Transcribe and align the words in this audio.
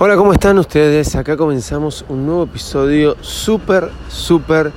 Hola, 0.00 0.14
¿cómo 0.14 0.32
están 0.32 0.56
ustedes? 0.60 1.16
Acá 1.16 1.36
comenzamos 1.36 2.04
un 2.08 2.24
nuevo 2.24 2.44
episodio 2.44 3.16
súper, 3.20 3.90
súper 4.08 4.70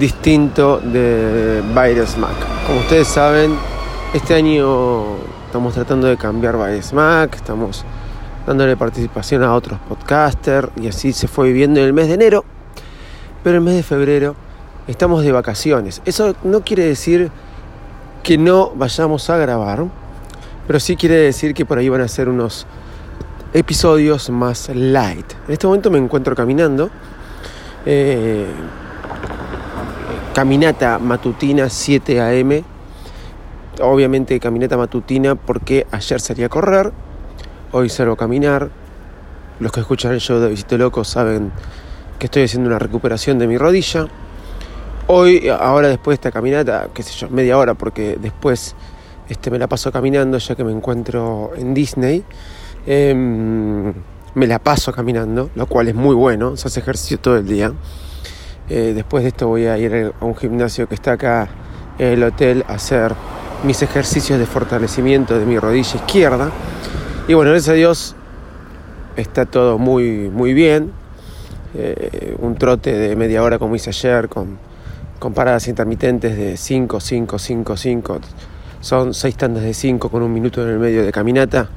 distinto 0.00 0.80
de 0.80 1.62
Mac. 1.72 2.34
Como 2.66 2.80
ustedes 2.80 3.06
saben, 3.06 3.54
este 4.12 4.34
año 4.34 5.14
estamos 5.46 5.74
tratando 5.74 6.08
de 6.08 6.16
cambiar 6.16 6.56
Mac, 6.92 7.36
estamos 7.36 7.84
dándole 8.48 8.76
participación 8.76 9.44
a 9.44 9.54
otros 9.54 9.78
podcasters 9.88 10.70
y 10.74 10.88
así 10.88 11.12
se 11.12 11.28
fue 11.28 11.46
viviendo 11.46 11.78
en 11.78 11.86
el 11.86 11.92
mes 11.92 12.08
de 12.08 12.14
enero. 12.14 12.44
Pero 13.44 13.58
el 13.58 13.62
mes 13.62 13.74
de 13.74 13.84
febrero 13.84 14.34
estamos 14.88 15.22
de 15.22 15.30
vacaciones. 15.30 16.02
Eso 16.04 16.34
no 16.42 16.62
quiere 16.62 16.82
decir 16.82 17.30
que 18.24 18.36
no 18.36 18.72
vayamos 18.74 19.30
a 19.30 19.36
grabar, 19.36 19.84
pero 20.66 20.80
sí 20.80 20.96
quiere 20.96 21.14
decir 21.14 21.54
que 21.54 21.64
por 21.64 21.78
ahí 21.78 21.88
van 21.88 22.00
a 22.00 22.08
ser 22.08 22.28
unos 22.28 22.66
episodios 23.52 24.30
más 24.30 24.68
light. 24.74 25.32
En 25.46 25.52
este 25.52 25.66
momento 25.66 25.90
me 25.90 25.98
encuentro 25.98 26.34
caminando. 26.34 26.90
Eh, 27.86 28.46
caminata 30.34 30.98
matutina 30.98 31.68
7 31.68 32.20
a.m. 32.20 32.64
Obviamente 33.80 34.38
caminata 34.40 34.76
matutina 34.76 35.34
porque 35.34 35.86
ayer 35.90 36.20
salí 36.20 36.42
a 36.42 36.48
correr, 36.48 36.92
hoy 37.72 37.88
salgo 37.88 38.14
a 38.14 38.16
caminar. 38.16 38.70
Los 39.60 39.72
que 39.72 39.80
escuchan 39.80 40.12
el 40.12 40.20
show 40.20 40.38
de 40.38 40.48
Visito 40.48 40.78
Loco 40.78 41.04
saben 41.04 41.52
que 42.18 42.26
estoy 42.26 42.44
haciendo 42.44 42.68
una 42.68 42.78
recuperación 42.78 43.38
de 43.38 43.46
mi 43.46 43.56
rodilla. 43.56 44.06
Hoy, 45.06 45.48
ahora 45.48 45.88
después 45.88 46.12
de 46.12 46.28
esta 46.28 46.32
caminata, 46.32 46.88
qué 46.92 47.02
sé 47.02 47.12
yo, 47.12 47.30
media 47.30 47.56
hora, 47.56 47.74
porque 47.74 48.18
después 48.20 48.76
este, 49.28 49.50
me 49.50 49.58
la 49.58 49.66
paso 49.66 49.90
caminando 49.90 50.38
ya 50.38 50.54
que 50.54 50.64
me 50.64 50.72
encuentro 50.72 51.52
en 51.56 51.74
Disney. 51.74 52.24
Em, 52.90 53.92
me 54.34 54.46
la 54.46 54.58
paso 54.60 54.92
caminando, 54.92 55.50
lo 55.54 55.66
cual 55.66 55.88
es 55.88 55.94
muy 55.94 56.14
bueno, 56.14 56.56
se 56.56 56.68
hace 56.68 56.80
ejercicio 56.80 57.18
todo 57.20 57.36
el 57.36 57.46
día. 57.46 57.70
Eh, 58.70 58.92
después 58.94 59.24
de 59.24 59.28
esto 59.28 59.46
voy 59.46 59.66
a 59.66 59.76
ir 59.76 60.14
a 60.18 60.24
un 60.24 60.34
gimnasio 60.34 60.88
que 60.88 60.94
está 60.94 61.12
acá 61.12 61.50
en 61.98 62.14
el 62.14 62.22
hotel 62.22 62.64
a 62.66 62.74
hacer 62.76 63.14
mis 63.62 63.82
ejercicios 63.82 64.38
de 64.38 64.46
fortalecimiento 64.46 65.38
de 65.38 65.44
mi 65.44 65.58
rodilla 65.58 65.96
izquierda. 65.96 66.50
Y 67.28 67.34
bueno, 67.34 67.50
gracias 67.50 67.74
a 67.74 67.74
Dios 67.74 68.16
está 69.16 69.44
todo 69.44 69.76
muy, 69.76 70.30
muy 70.30 70.54
bien. 70.54 70.90
Eh, 71.74 72.36
un 72.38 72.54
trote 72.54 72.94
de 72.96 73.14
media 73.16 73.42
hora 73.42 73.58
como 73.58 73.76
hice 73.76 73.90
ayer 73.90 74.30
con, 74.30 74.56
con 75.18 75.34
paradas 75.34 75.68
intermitentes 75.68 76.38
de 76.38 76.56
5, 76.56 77.00
5, 77.00 77.38
5, 77.38 77.76
5. 77.76 78.20
Son 78.80 79.12
seis 79.12 79.36
tandas 79.36 79.62
de 79.62 79.74
5 79.74 80.08
con 80.08 80.22
un 80.22 80.32
minuto 80.32 80.62
en 80.62 80.70
el 80.70 80.78
medio 80.78 81.04
de 81.04 81.12
caminata. 81.12 81.68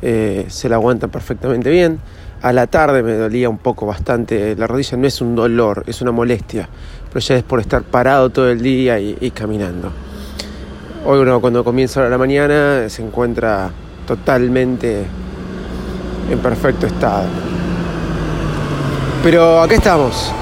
Eh, 0.00 0.46
se 0.48 0.68
la 0.68 0.76
aguantan 0.76 1.10
perfectamente 1.10 1.70
bien. 1.70 1.98
A 2.40 2.52
la 2.52 2.68
tarde 2.68 3.02
me 3.02 3.14
dolía 3.14 3.48
un 3.48 3.58
poco 3.58 3.84
bastante 3.84 4.54
la 4.54 4.68
rodilla, 4.68 4.96
no 4.96 5.06
es 5.08 5.20
un 5.20 5.34
dolor, 5.34 5.82
es 5.88 6.00
una 6.02 6.12
molestia, 6.12 6.68
pero 7.08 7.18
ya 7.18 7.36
es 7.36 7.42
por 7.42 7.58
estar 7.58 7.82
parado 7.82 8.30
todo 8.30 8.48
el 8.48 8.62
día 8.62 9.00
y, 9.00 9.30
caminando. 9.32 9.90
Hoy 11.04 11.18
uno 11.18 11.40
cuando 11.40 11.64
comienza 11.64 12.08
la 12.08 12.18
mañana 12.18 12.88
se 12.88 13.02
encuentra 13.02 13.70
totalmente 14.06 15.04
en 16.30 16.38
perfecto 16.38 16.86
estado. 16.86 17.24
Pero 19.24 19.60
acá 19.60 19.74
estamos. 19.74 20.32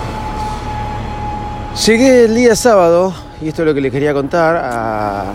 Llegué 1.87 2.25
el 2.25 2.35
día 2.35 2.55
sábado, 2.57 3.15
y 3.41 3.49
esto 3.49 3.63
es 3.63 3.69
lo 3.69 3.75
que 3.75 3.81
les 3.81 3.93
quería 3.93 4.13
contar, 4.13 4.57
a, 4.57 5.33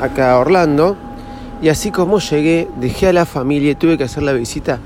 acá 0.00 0.32
a 0.32 0.38
Orlando. 0.38 1.09
Y 1.62 1.68
así 1.68 1.90
como 1.90 2.18
llegué, 2.20 2.68
dejé 2.80 3.08
a 3.08 3.12
la 3.12 3.26
familia 3.26 3.72
y 3.72 3.74
tuve 3.74 3.98
que 3.98 4.04
hacer 4.04 4.22
la 4.22 4.32
visita 4.32 4.78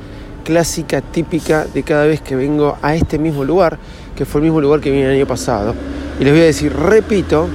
clásica, 0.42 1.00
típica 1.00 1.66
de 1.66 1.84
cada 1.84 2.04
vez 2.04 2.20
que 2.20 2.34
vengo 2.34 2.76
a 2.82 2.96
este 2.96 3.16
mismo 3.18 3.44
lugar, 3.44 3.78
que 4.16 4.24
fue 4.24 4.40
el 4.40 4.46
mismo 4.46 4.60
lugar 4.60 4.80
que 4.80 4.90
vine 4.90 5.04
el 5.04 5.14
año 5.14 5.26
pasado. 5.26 5.72
Y 6.18 6.24
les 6.24 6.32
voy 6.32 6.42
a 6.42 6.46
decir, 6.46 6.72
repito, 6.74 7.48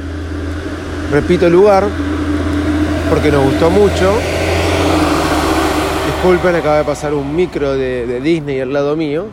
repito 1.12 1.48
el 1.48 1.54
lugar, 1.54 1.86
porque 3.10 3.30
nos 3.30 3.44
gustó 3.44 3.70
mucho. 3.70 4.14
Disculpen, 6.08 6.56
acaba 6.56 6.78
de 6.78 6.84
pasar 6.86 7.14
un 7.14 7.36
micro 7.36 7.74
de, 7.74 8.22
Disney 8.22 8.62
al 8.62 8.72
lado 8.72 8.96
mío. 8.96 9.28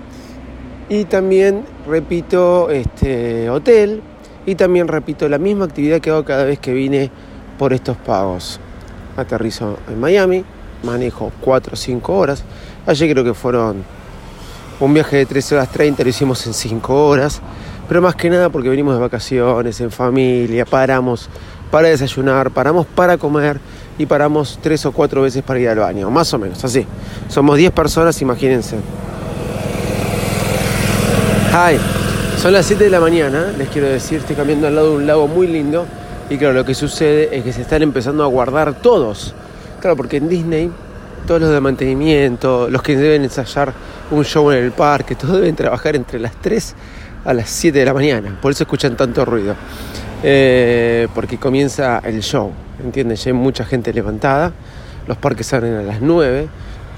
Y 0.88 1.04
también 1.04 1.64
repito 1.86 2.70
este 2.70 3.50
hotel 3.50 4.02
y 4.46 4.54
también 4.54 4.86
repito 4.86 5.28
la 5.28 5.38
misma 5.38 5.64
actividad 5.64 6.00
que 6.00 6.10
hago 6.10 6.24
cada 6.24 6.44
vez 6.44 6.60
que 6.60 6.72
vine 6.72 7.10
por 7.58 7.72
estos 7.72 7.96
pagos 7.96 8.60
aterrizo 9.16 9.78
en 9.88 10.00
Miami, 10.00 10.44
manejo 10.82 11.32
4 11.40 11.74
o 11.74 11.76
5 11.76 12.12
horas. 12.14 12.44
Ayer 12.86 13.10
creo 13.10 13.24
que 13.24 13.34
fueron 13.34 13.84
un 14.78 14.94
viaje 14.94 15.16
de 15.16 15.26
3 15.26 15.52
horas 15.52 15.70
30, 15.70 16.02
lo 16.02 16.08
hicimos 16.08 16.46
en 16.46 16.54
5 16.54 17.06
horas, 17.06 17.40
pero 17.88 18.02
más 18.02 18.14
que 18.14 18.28
nada 18.30 18.50
porque 18.50 18.68
venimos 18.68 18.94
de 18.94 19.00
vacaciones, 19.00 19.80
en 19.80 19.90
familia, 19.90 20.64
paramos 20.64 21.28
para 21.70 21.88
desayunar, 21.88 22.50
paramos 22.50 22.86
para 22.86 23.16
comer 23.16 23.58
y 23.98 24.06
paramos 24.06 24.58
3 24.62 24.86
o 24.86 24.92
4 24.92 25.22
veces 25.22 25.42
para 25.42 25.58
ir 25.58 25.68
al 25.68 25.78
baño, 25.78 26.10
más 26.10 26.32
o 26.34 26.38
menos, 26.38 26.62
así. 26.64 26.86
Somos 27.28 27.56
10 27.56 27.72
personas, 27.72 28.20
imagínense. 28.22 28.76
Son 32.40 32.52
las 32.52 32.66
7 32.66 32.84
de 32.84 32.90
la 32.90 33.00
mañana, 33.00 33.46
les 33.56 33.68
quiero 33.68 33.88
decir, 33.88 34.18
estoy 34.18 34.36
caminando 34.36 34.66
al 34.66 34.74
lado 34.74 34.90
de 34.90 34.96
un 34.96 35.06
lago 35.06 35.26
muy 35.26 35.46
lindo 35.46 35.86
y 36.28 36.38
claro, 36.38 36.54
lo 36.54 36.64
que 36.64 36.74
sucede 36.74 37.36
es 37.36 37.44
que 37.44 37.52
se 37.52 37.62
están 37.62 37.82
empezando 37.82 38.24
a 38.24 38.26
guardar 38.26 38.74
todos. 38.74 39.32
Claro, 39.80 39.96
porque 39.96 40.16
en 40.16 40.28
Disney, 40.28 40.70
todos 41.26 41.40
los 41.40 41.50
de 41.50 41.60
mantenimiento, 41.60 42.68
los 42.68 42.82
que 42.82 42.96
deben 42.96 43.22
ensayar 43.22 43.72
un 44.10 44.24
show 44.24 44.50
en 44.50 44.64
el 44.64 44.72
parque, 44.72 45.14
todos 45.14 45.36
deben 45.36 45.54
trabajar 45.54 45.94
entre 45.94 46.18
las 46.18 46.32
3 46.40 46.74
a 47.24 47.32
las 47.32 47.48
7 47.48 47.78
de 47.78 47.84
la 47.84 47.94
mañana. 47.94 48.38
Por 48.42 48.50
eso 48.50 48.64
escuchan 48.64 48.96
tanto 48.96 49.24
ruido. 49.24 49.54
Eh, 50.22 51.06
porque 51.14 51.38
comienza 51.38 52.00
el 52.04 52.20
show, 52.22 52.52
¿entiendes? 52.82 53.22
Ya 53.22 53.30
hay 53.30 53.36
mucha 53.36 53.64
gente 53.64 53.92
levantada. 53.92 54.52
Los 55.06 55.18
parques 55.18 55.52
abren 55.52 55.74
a 55.74 55.82
las 55.82 56.00
9. 56.00 56.48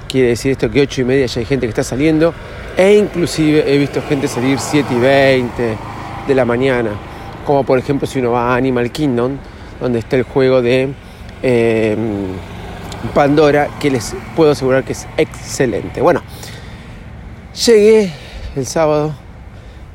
Quiere 0.09 0.29
decir 0.29 0.53
esto 0.53 0.71
que 0.71 0.81
8 0.81 1.03
y 1.03 1.05
media 1.05 1.27
ya 1.27 1.41
hay 1.41 1.45
gente 1.45 1.67
que 1.67 1.71
está 1.71 1.85
saliendo. 1.85 2.33
E 2.79 2.95
inclusive 2.95 3.63
he 3.67 3.77
visto 3.77 4.01
gente 4.09 4.27
salir 4.27 4.59
7 4.59 4.95
y 4.95 4.99
20 4.99 5.77
de 6.27 6.35
la 6.35 6.47
mañana 6.47 6.91
como 7.49 7.65
por 7.65 7.79
ejemplo 7.79 8.07
si 8.07 8.19
uno 8.19 8.33
va 8.33 8.53
a 8.53 8.57
Animal 8.57 8.93
Kingdom, 8.93 9.39
donde 9.81 10.01
está 10.01 10.17
el 10.17 10.23
juego 10.23 10.61
de 10.61 10.93
em, 11.43 12.27
Pandora, 13.15 13.71
que 13.81 13.91
les 13.91 14.15
puedo 14.37 14.51
asegurar 14.51 14.85
que 14.85 14.93
es 14.93 15.07
excelente. 15.17 16.03
Bueno, 16.03 16.21
llegué 17.65 18.13
el 18.55 18.67
sábado, 18.67 19.15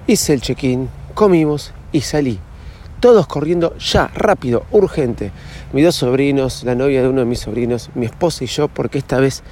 hice 0.08 0.34
el 0.34 0.42
check-in, 0.42 0.90
comimos 1.14 1.74
y 1.92 2.02
salí. 2.02 2.40
Todos 3.00 3.28
corriendo 3.28 3.78
ya, 3.78 4.10
rápido, 4.16 4.66
urgente. 4.72 5.32
Mis 5.74 5.86
dos 5.86 5.94
sobrinos, 5.94 6.64
la 6.64 6.74
novia 6.74 7.04
de 7.04 7.08
uno 7.10 7.20
de 7.20 7.28
mis 7.28 7.42
sobrinos, 7.42 7.92
mi 7.94 8.08
esposa 8.08 8.46
y 8.46 8.48
yo, 8.48 8.68
porque 8.68 8.98
esta 8.98 9.20
vez 9.20 9.44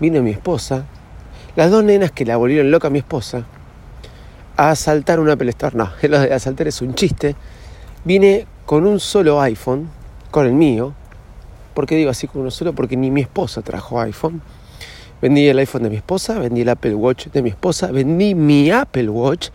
vino 0.00 0.20
mi 0.24 0.32
esposa. 0.32 0.86
Las 1.54 1.70
dos 1.70 1.84
nenas 1.84 2.10
que 2.10 2.24
la 2.24 2.36
volvieron 2.36 2.72
loca 2.72 2.88
a 2.88 2.90
mi 2.90 2.98
esposa, 2.98 3.46
a 4.56 4.70
asaltar 4.70 5.20
una 5.20 5.34
Apple 5.34 5.50
Store. 5.50 5.76
No, 5.76 5.90
lo 6.02 6.20
de 6.20 6.32
asaltar 6.32 6.68
es 6.68 6.80
un 6.82 6.94
chiste. 6.94 7.36
Vine 8.04 8.46
con 8.66 8.86
un 8.86 9.00
solo 9.00 9.40
iPhone, 9.40 9.88
con 10.30 10.46
el 10.46 10.52
mío. 10.52 10.94
¿Por 11.74 11.86
qué 11.86 11.96
digo 11.96 12.10
así 12.10 12.26
con 12.26 12.42
uno 12.42 12.50
solo? 12.50 12.72
Porque 12.72 12.96
ni 12.96 13.10
mi 13.10 13.22
esposa 13.22 13.62
trajo 13.62 14.00
iPhone. 14.00 14.42
Vendí 15.20 15.48
el 15.48 15.58
iPhone 15.58 15.84
de 15.84 15.90
mi 15.90 15.96
esposa, 15.96 16.38
vendí 16.38 16.60
el 16.60 16.68
Apple 16.68 16.94
Watch 16.94 17.28
de 17.28 17.42
mi 17.42 17.48
esposa, 17.48 17.90
vendí 17.90 18.34
mi 18.34 18.70
Apple 18.70 19.08
Watch 19.08 19.48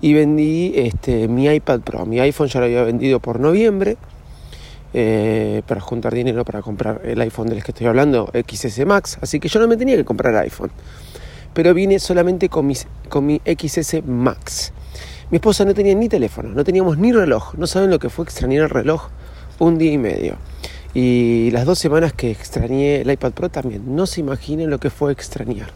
y 0.00 0.12
vendí 0.12 0.74
este, 0.76 1.26
mi 1.26 1.46
iPad 1.46 1.80
Pro. 1.80 2.04
Mi 2.04 2.20
iPhone 2.20 2.48
ya 2.48 2.60
lo 2.60 2.66
había 2.66 2.82
vendido 2.82 3.18
por 3.18 3.40
noviembre 3.40 3.96
eh, 4.92 5.62
para 5.66 5.80
juntar 5.80 6.14
dinero 6.14 6.44
para 6.44 6.62
comprar 6.62 7.00
el 7.04 7.20
iPhone 7.20 7.48
del 7.48 7.62
que 7.62 7.70
estoy 7.72 7.86
hablando, 7.86 8.30
XS 8.32 8.84
Max. 8.84 9.18
Así 9.20 9.40
que 9.40 9.48
yo 9.48 9.58
no 9.58 9.68
me 9.68 9.76
tenía 9.76 9.96
que 9.96 10.04
comprar 10.04 10.36
iPhone 10.36 10.70
pero 11.56 11.72
vine 11.72 11.98
solamente 11.98 12.50
con, 12.50 12.70
con 13.08 13.24
mi 13.24 13.40
XS 13.40 14.04
Max. 14.04 14.74
Mi 15.30 15.36
esposa 15.36 15.64
no 15.64 15.72
tenía 15.72 15.94
ni 15.94 16.06
teléfono, 16.06 16.50
no 16.50 16.62
teníamos 16.64 16.98
ni 16.98 17.14
reloj, 17.14 17.54
no 17.54 17.66
saben 17.66 17.88
lo 17.88 17.98
que 17.98 18.10
fue 18.10 18.26
extrañar 18.26 18.64
el 18.64 18.68
reloj 18.68 19.08
un 19.58 19.78
día 19.78 19.90
y 19.90 19.96
medio. 19.96 20.36
Y 20.92 21.50
las 21.52 21.64
dos 21.64 21.78
semanas 21.78 22.12
que 22.12 22.30
extrañé 22.30 23.00
el 23.00 23.10
iPad 23.10 23.32
Pro 23.32 23.48
también. 23.48 23.96
No 23.96 24.04
se 24.04 24.20
imaginen 24.20 24.68
lo 24.68 24.78
que 24.78 24.90
fue 24.90 25.12
extrañar. 25.12 25.68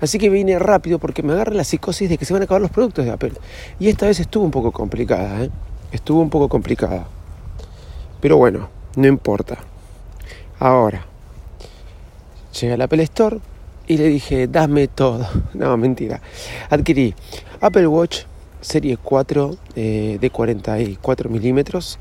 Así 0.00 0.16
que 0.16 0.30
vine 0.30 0.58
rápido 0.58 0.98
porque 0.98 1.22
me 1.22 1.34
agarra 1.34 1.52
la 1.52 1.64
psicosis 1.64 2.08
de 2.08 2.16
que 2.16 2.24
se 2.24 2.32
van 2.32 2.40
a 2.40 2.46
acabar 2.46 2.62
los 2.62 2.70
productos 2.70 3.04
de 3.04 3.10
Apple. 3.10 3.32
Y 3.78 3.90
esta 3.90 4.06
vez 4.06 4.18
estuvo 4.18 4.44
un 4.44 4.50
poco 4.50 4.72
complicada, 4.72 5.44
¿eh? 5.44 5.50
Estuvo 5.92 6.22
un 6.22 6.30
poco 6.30 6.48
complicada. 6.48 7.06
Pero 8.22 8.38
bueno, 8.38 8.70
no 8.96 9.06
importa. 9.06 9.58
Ahora, 10.58 11.04
llegué 12.58 12.72
al 12.72 12.80
Apple 12.80 13.02
Store 13.02 13.51
y 13.92 13.96
le 13.98 14.08
dije, 14.08 14.48
dame 14.48 14.88
todo. 14.88 15.26
No, 15.54 15.76
mentira. 15.76 16.20
Adquirí 16.70 17.14
Apple 17.60 17.86
Watch 17.86 18.22
Serie 18.60 18.96
4 18.96 19.56
eh, 19.76 20.18
de 20.20 20.30
44 20.30 21.30
milímetros. 21.30 21.98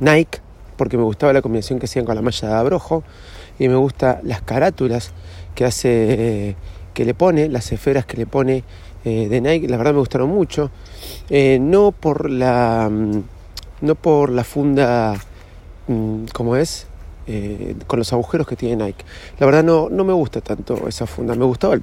Nike, 0.00 0.40
porque 0.76 0.96
me 0.96 1.04
gustaba 1.04 1.32
la 1.32 1.42
combinación 1.42 1.78
que 1.78 1.86
hacían 1.86 2.04
con 2.04 2.14
la 2.14 2.22
malla 2.22 2.48
de 2.48 2.54
abrojo 2.54 3.04
y 3.58 3.68
me 3.68 3.76
gusta 3.76 4.20
las 4.22 4.42
carátulas 4.42 5.12
que 5.54 5.64
hace, 5.64 6.56
que 6.92 7.04
le 7.04 7.14
pone, 7.14 7.48
las 7.48 7.72
esferas 7.72 8.04
que 8.04 8.16
le 8.16 8.26
pone 8.26 8.64
eh, 9.04 9.28
de 9.28 9.40
Nike, 9.40 9.68
la 9.68 9.76
verdad 9.76 9.92
me 9.92 9.98
gustaron 10.00 10.30
mucho. 10.30 10.70
Eh, 11.28 11.58
no 11.60 11.92
por 11.92 12.30
la, 12.30 12.88
mm, 12.90 13.22
no 13.82 13.94
por 13.94 14.30
la 14.30 14.44
funda, 14.44 15.14
mm, 15.88 16.24
como 16.32 16.56
es, 16.56 16.86
eh, 17.26 17.76
con 17.86 17.98
los 17.98 18.12
agujeros 18.12 18.46
que 18.46 18.56
tiene 18.56 18.84
Nike. 18.84 19.04
La 19.38 19.46
verdad 19.46 19.64
no, 19.64 19.88
no 19.88 20.04
me 20.04 20.12
gusta 20.12 20.40
tanto 20.40 20.88
esa 20.88 21.06
funda. 21.06 21.34
Me 21.34 21.44
gustaba 21.44 21.74
al, 21.74 21.82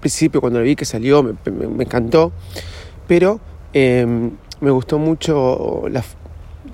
principio 0.00 0.40
cuando 0.40 0.58
la 0.58 0.64
vi 0.64 0.76
que 0.76 0.84
salió, 0.84 1.22
me, 1.22 1.34
me 1.50 1.84
encantó, 1.84 2.32
pero 3.06 3.40
em, 3.72 4.32
me 4.60 4.70
gustó 4.70 4.98
mucho 4.98 5.84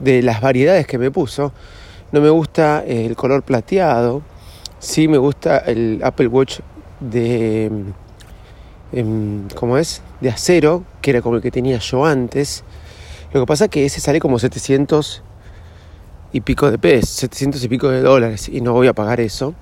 de 0.00 0.22
las 0.22 0.40
variedades 0.40 0.86
que 0.86 0.98
me 0.98 1.10
puso. 1.10 1.52
No 2.12 2.20
me 2.20 2.30
gusta 2.30 2.84
el 2.86 3.16
color 3.16 3.42
plateado. 3.42 4.22
Sí 4.78 5.08
me 5.08 5.18
gusta 5.18 5.58
el 5.58 6.00
Apple 6.02 6.26
Watch 6.26 6.60
de... 7.00 7.70
Em, 8.92 9.48
¿Cómo 9.54 9.78
es? 9.78 10.02
De 10.20 10.28
acero, 10.28 10.84
que 11.00 11.10
era 11.10 11.22
como 11.22 11.36
el 11.36 11.42
que 11.42 11.50
tenía 11.50 11.78
yo 11.78 12.04
antes. 12.04 12.64
Lo 13.32 13.40
que 13.40 13.46
pasa 13.46 13.64
es 13.64 13.70
que 13.70 13.86
ese 13.86 14.00
sale 14.00 14.20
como 14.20 14.38
700 14.38 15.22
y 16.32 16.40
pico 16.40 16.70
de 16.70 16.78
pesos, 16.78 17.10
700 17.10 17.62
y 17.64 17.68
pico 17.68 17.88
de 17.88 18.00
dólares, 18.00 18.48
y 18.48 18.60
no 18.60 18.72
voy 18.72 18.86
a 18.86 18.92
pagar 18.92 19.20
eso. 19.20 19.54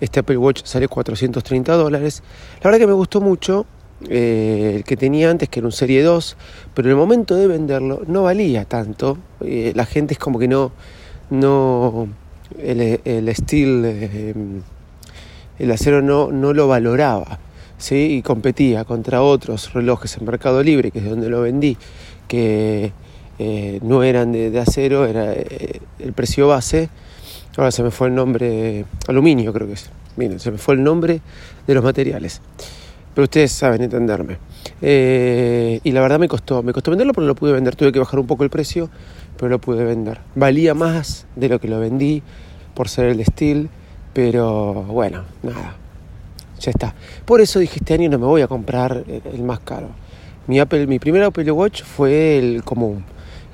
Este 0.00 0.20
Apple 0.20 0.36
Watch 0.36 0.62
sale 0.64 0.88
430 0.88 1.72
dólares. 1.74 2.22
La 2.62 2.70
verdad 2.70 2.78
que 2.78 2.86
me 2.86 2.92
gustó 2.92 3.20
mucho 3.20 3.66
eh, 4.08 4.74
el 4.76 4.84
que 4.84 4.96
tenía 4.96 5.30
antes, 5.30 5.48
que 5.48 5.60
era 5.60 5.66
un 5.66 5.72
Serie 5.72 6.02
2, 6.02 6.36
pero 6.74 6.88
en 6.88 6.90
el 6.90 6.96
momento 6.96 7.34
de 7.34 7.46
venderlo 7.46 8.02
no 8.06 8.24
valía 8.24 8.64
tanto. 8.64 9.18
Eh, 9.40 9.72
la 9.74 9.86
gente 9.86 10.14
es 10.14 10.18
como 10.18 10.38
que 10.38 10.48
no, 10.48 10.72
no 11.30 12.08
el, 12.58 13.00
el 13.04 13.34
steel, 13.34 13.82
eh, 13.84 14.34
el 15.58 15.70
acero 15.70 16.02
no, 16.02 16.30
no 16.30 16.52
lo 16.52 16.68
valoraba. 16.68 17.38
¿sí? 17.78 18.16
Y 18.18 18.22
competía 18.22 18.84
contra 18.84 19.22
otros 19.22 19.72
relojes 19.72 20.16
en 20.16 20.24
Mercado 20.24 20.62
Libre, 20.62 20.90
que 20.90 20.98
es 21.00 21.04
donde 21.04 21.28
lo 21.28 21.42
vendí, 21.42 21.76
que 22.28 22.92
no 23.38 24.02
eran 24.02 24.32
de, 24.32 24.58
acero, 24.58 25.06
era 25.06 25.32
el 25.32 26.12
precio 26.14 26.48
base. 26.48 26.88
Ahora 27.56 27.70
se 27.70 27.82
me 27.82 27.90
fue 27.90 28.08
el 28.08 28.14
nombre, 28.14 28.84
aluminio 29.08 29.52
creo 29.52 29.66
que 29.66 29.74
es. 29.74 29.90
Se 30.38 30.50
me 30.50 30.58
fue 30.58 30.74
el 30.74 30.82
nombre 30.82 31.20
de 31.66 31.74
los 31.74 31.84
materiales 31.84 32.40
pero 33.16 33.24
ustedes 33.24 33.50
saben 33.50 33.80
entenderme. 33.80 34.36
Eh, 34.82 35.80
y 35.82 35.90
la 35.92 36.02
verdad 36.02 36.18
me 36.18 36.28
costó, 36.28 36.62
me 36.62 36.74
costó 36.74 36.90
venderlo, 36.90 37.14
pero 37.14 37.26
lo 37.26 37.34
pude 37.34 37.50
vender. 37.50 37.74
Tuve 37.74 37.90
que 37.90 37.98
bajar 37.98 38.20
un 38.20 38.26
poco 38.26 38.44
el 38.44 38.50
precio, 38.50 38.90
pero 39.38 39.48
lo 39.48 39.58
pude 39.58 39.84
vender. 39.84 40.20
Valía 40.34 40.74
más 40.74 41.26
de 41.34 41.48
lo 41.48 41.58
que 41.58 41.66
lo 41.66 41.80
vendí 41.80 42.22
por 42.74 42.90
ser 42.90 43.06
el 43.06 43.24
steel, 43.24 43.70
pero 44.12 44.74
bueno, 44.82 45.24
nada, 45.42 45.76
ya 46.60 46.70
está. 46.70 46.94
Por 47.24 47.40
eso 47.40 47.58
dije 47.58 47.78
este 47.78 47.94
año 47.94 48.10
no 48.10 48.18
me 48.18 48.26
voy 48.26 48.42
a 48.42 48.48
comprar 48.48 49.02
el, 49.08 49.42
más 49.44 49.60
caro. 49.60 49.88
Mi, 50.46 50.60
Apple, 50.60 50.86
mi 50.86 50.98
primer 50.98 51.22
Apple 51.22 51.50
Watch 51.52 51.84
fue 51.84 52.36
el 52.36 52.64
común. 52.64 53.02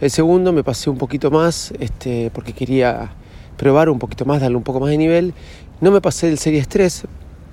El 0.02 0.10
segundo 0.10 0.52
me 0.52 0.64
pasé 0.64 0.90
un 0.90 0.98
poquito 0.98 1.30
más 1.30 1.72
este, 1.78 2.32
porque 2.34 2.52
quería 2.52 3.12
probar 3.56 3.88
un 3.88 4.00
poquito 4.00 4.24
más, 4.24 4.40
darle 4.40 4.56
un 4.56 4.64
poco 4.64 4.80
más 4.80 4.90
de 4.90 4.98
nivel. 4.98 5.32
No 5.80 5.92
me 5.92 6.00
pasé 6.00 6.28
el 6.28 6.38
Series 6.38 6.66
3 6.66 7.04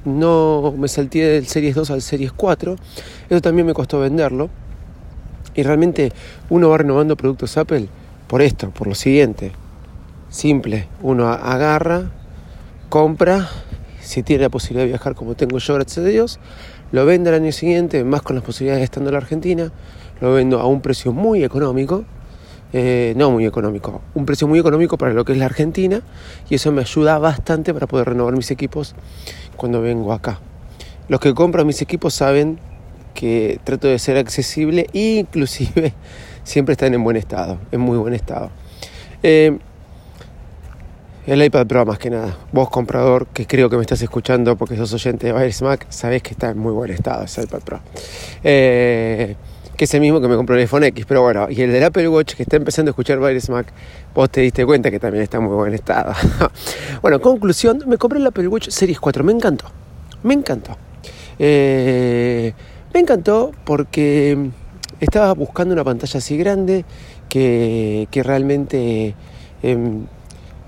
no 0.06 0.74
me 0.76 0.88
salté 0.88 1.20
del 1.20 1.46
Series 1.46 1.76
2 1.76 1.92
al 1.92 2.02
Series 2.02 2.32
4. 2.32 2.76
Eso 3.30 3.42
también 3.42 3.68
me 3.68 3.76
costó 3.76 4.00
venderlo. 4.00 4.50
Y 5.54 5.62
realmente 5.62 6.12
uno 6.50 6.70
va 6.70 6.80
renovando 6.80 7.16
productos 7.16 7.56
Apple 7.56 7.88
por 8.26 8.42
esto, 8.42 8.72
por 8.72 8.88
lo 8.88 8.96
siguiente. 8.96 9.52
Simple, 10.30 10.88
uno 11.04 11.28
agarra, 11.28 12.10
compra, 12.90 13.48
si 14.02 14.24
tiene 14.24 14.42
la 14.42 14.50
posibilidad 14.50 14.86
de 14.86 14.90
viajar 14.90 15.14
como 15.14 15.36
tengo 15.36 15.60
yo, 15.60 15.76
gracias 15.76 16.04
a 16.04 16.10
Dios, 16.10 16.40
lo 16.92 17.06
vende 17.06 17.30
al 17.30 17.36
año 17.36 17.52
siguiente, 17.52 18.04
más 18.04 18.24
con 18.24 18.36
las 18.36 18.44
posibilidades 18.44 18.80
de 18.80 18.86
estando 18.86 19.12
en 19.12 19.14
la 19.14 19.20
Argentina, 19.20 19.72
lo 20.20 20.34
vendo 20.34 20.60
a 20.60 20.66
un 20.66 20.82
precio 20.82 21.14
muy 21.14 21.44
económico, 21.44 22.06
eh, 22.74 23.14
no 23.18 23.32
muy 23.32 23.46
económico, 23.46 24.02
un 24.14 24.26
precio 24.26 24.48
muy 24.48 24.60
económico 24.60 24.98
para 24.98 25.14
lo 25.14 25.26
que 25.26 25.32
es 25.32 25.38
la 25.38 25.46
Argentina 25.46 26.02
y 26.50 26.56
eso 26.56 26.72
me 26.72 26.82
ayuda 26.82 27.18
bastante 27.18 27.74
para 27.74 27.88
poder 27.88 28.10
renovar 28.10 28.36
mis 28.36 28.52
equipos 28.52 28.96
cuando 29.56 29.82
vengo 29.82 30.14
acá. 30.14 30.40
Los 31.08 31.20
que 31.20 31.34
compran 31.34 31.66
mis 31.66 31.82
equipos 31.82 32.14
saben 32.14 32.60
que 33.16 33.60
trato 33.64 33.88
de 33.88 33.98
ser 33.98 34.18
accesible 34.18 34.88
e 34.94 35.20
inclusive 35.20 35.94
siempre 36.44 36.74
están 36.74 36.94
en 36.94 37.04
buen 37.04 37.18
estado, 37.18 37.58
en 37.72 37.82
muy 37.82 37.98
buen 37.98 38.14
estado. 38.14 38.52
Eh, 39.24 39.58
el 41.26 41.44
iPad 41.44 41.68
Pro 41.68 41.86
más 41.86 42.00
que 42.00 42.10
nada. 42.10 42.38
Vos 42.52 42.70
comprador 42.70 43.28
que 43.28 43.46
creo 43.46 43.70
que 43.70 43.76
me 43.76 43.82
estás 43.82 44.02
escuchando 44.02 44.56
porque 44.58 44.76
sos 44.78 44.94
oyente 44.94 45.28
de 45.28 45.34
Virus 45.34 45.62
Mac, 45.62 45.86
sabés 45.90 46.24
que 46.24 46.32
está 46.32 46.50
en 46.50 46.58
muy 46.58 46.72
buen 46.72 46.92
estado 46.92 47.24
ese 47.24 47.44
iPad 47.44 47.60
Pro. 47.60 47.80
Eh, 48.44 49.36
que 49.80 49.86
es 49.86 49.98
mismo 49.98 50.20
que 50.20 50.28
me 50.28 50.36
compró 50.36 50.56
el 50.56 50.62
iPhone 50.64 50.84
X, 50.84 51.06
pero 51.08 51.22
bueno, 51.22 51.48
y 51.50 51.62
el 51.62 51.72
del 51.72 51.82
Apple 51.86 52.10
Watch 52.10 52.34
que 52.34 52.44
está 52.44 52.58
empezando 52.58 52.90
a 52.90 52.92
escuchar 52.92 53.18
Virus 53.18 53.50
Mac, 53.50 53.72
vos 54.14 54.30
te 54.30 54.42
diste 54.42 54.66
cuenta 54.66 54.92
que 54.92 55.00
también 55.00 55.24
está 55.24 55.38
en 55.38 55.44
muy 55.44 55.56
buen 55.56 55.74
estado. 55.74 56.12
bueno, 57.02 57.22
conclusión, 57.22 57.86
me 57.88 57.96
compré 57.96 58.20
el 58.20 58.28
Apple 58.28 58.50
Watch 58.50 58.68
Series 58.68 59.00
4, 59.00 59.24
me 59.24 59.32
encantó, 59.32 59.68
me 60.22 60.34
encantó. 60.34 60.76
Eh, 61.40 62.52
me 62.94 63.00
encantó 63.00 63.52
porque 63.64 64.50
estaba 65.00 65.34
buscando 65.34 65.74
una 65.74 65.86
pantalla 65.86 66.18
así 66.18 66.36
grande 66.36 66.84
que, 67.30 68.06
realmente 68.12 69.16
em, 69.64 70.08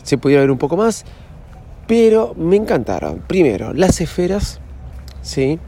se 0.03 0.17
pudiera 0.17 0.41
ver 0.43 0.51
un 0.51 0.57
poco 0.57 0.77
más, 0.77 1.03
pero 1.85 2.33
me 2.37 2.55
encantaron. 2.55 3.21
Primero, 3.27 3.73
las 3.73 3.99
esferas, 3.99 4.61
¿sí? 5.21 5.59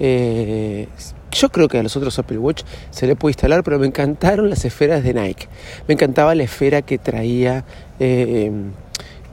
Eh, 0.00 0.88
yo 1.30 1.48
creo 1.50 1.68
que 1.68 1.78
a 1.78 1.82
los 1.82 1.96
otros 1.96 2.18
Apple 2.18 2.38
Watch 2.38 2.62
se 2.90 3.06
le 3.06 3.16
puede 3.16 3.32
instalar, 3.32 3.62
pero 3.62 3.78
me 3.78 3.86
encantaron 3.86 4.48
las 4.48 4.64
esferas 4.64 5.02
de 5.02 5.14
Nike. 5.14 5.48
Me 5.86 5.94
encantaba 5.94 6.34
la 6.34 6.44
esfera 6.44 6.82
que 6.82 6.98
traía, 6.98 7.64
eh, 7.98 8.50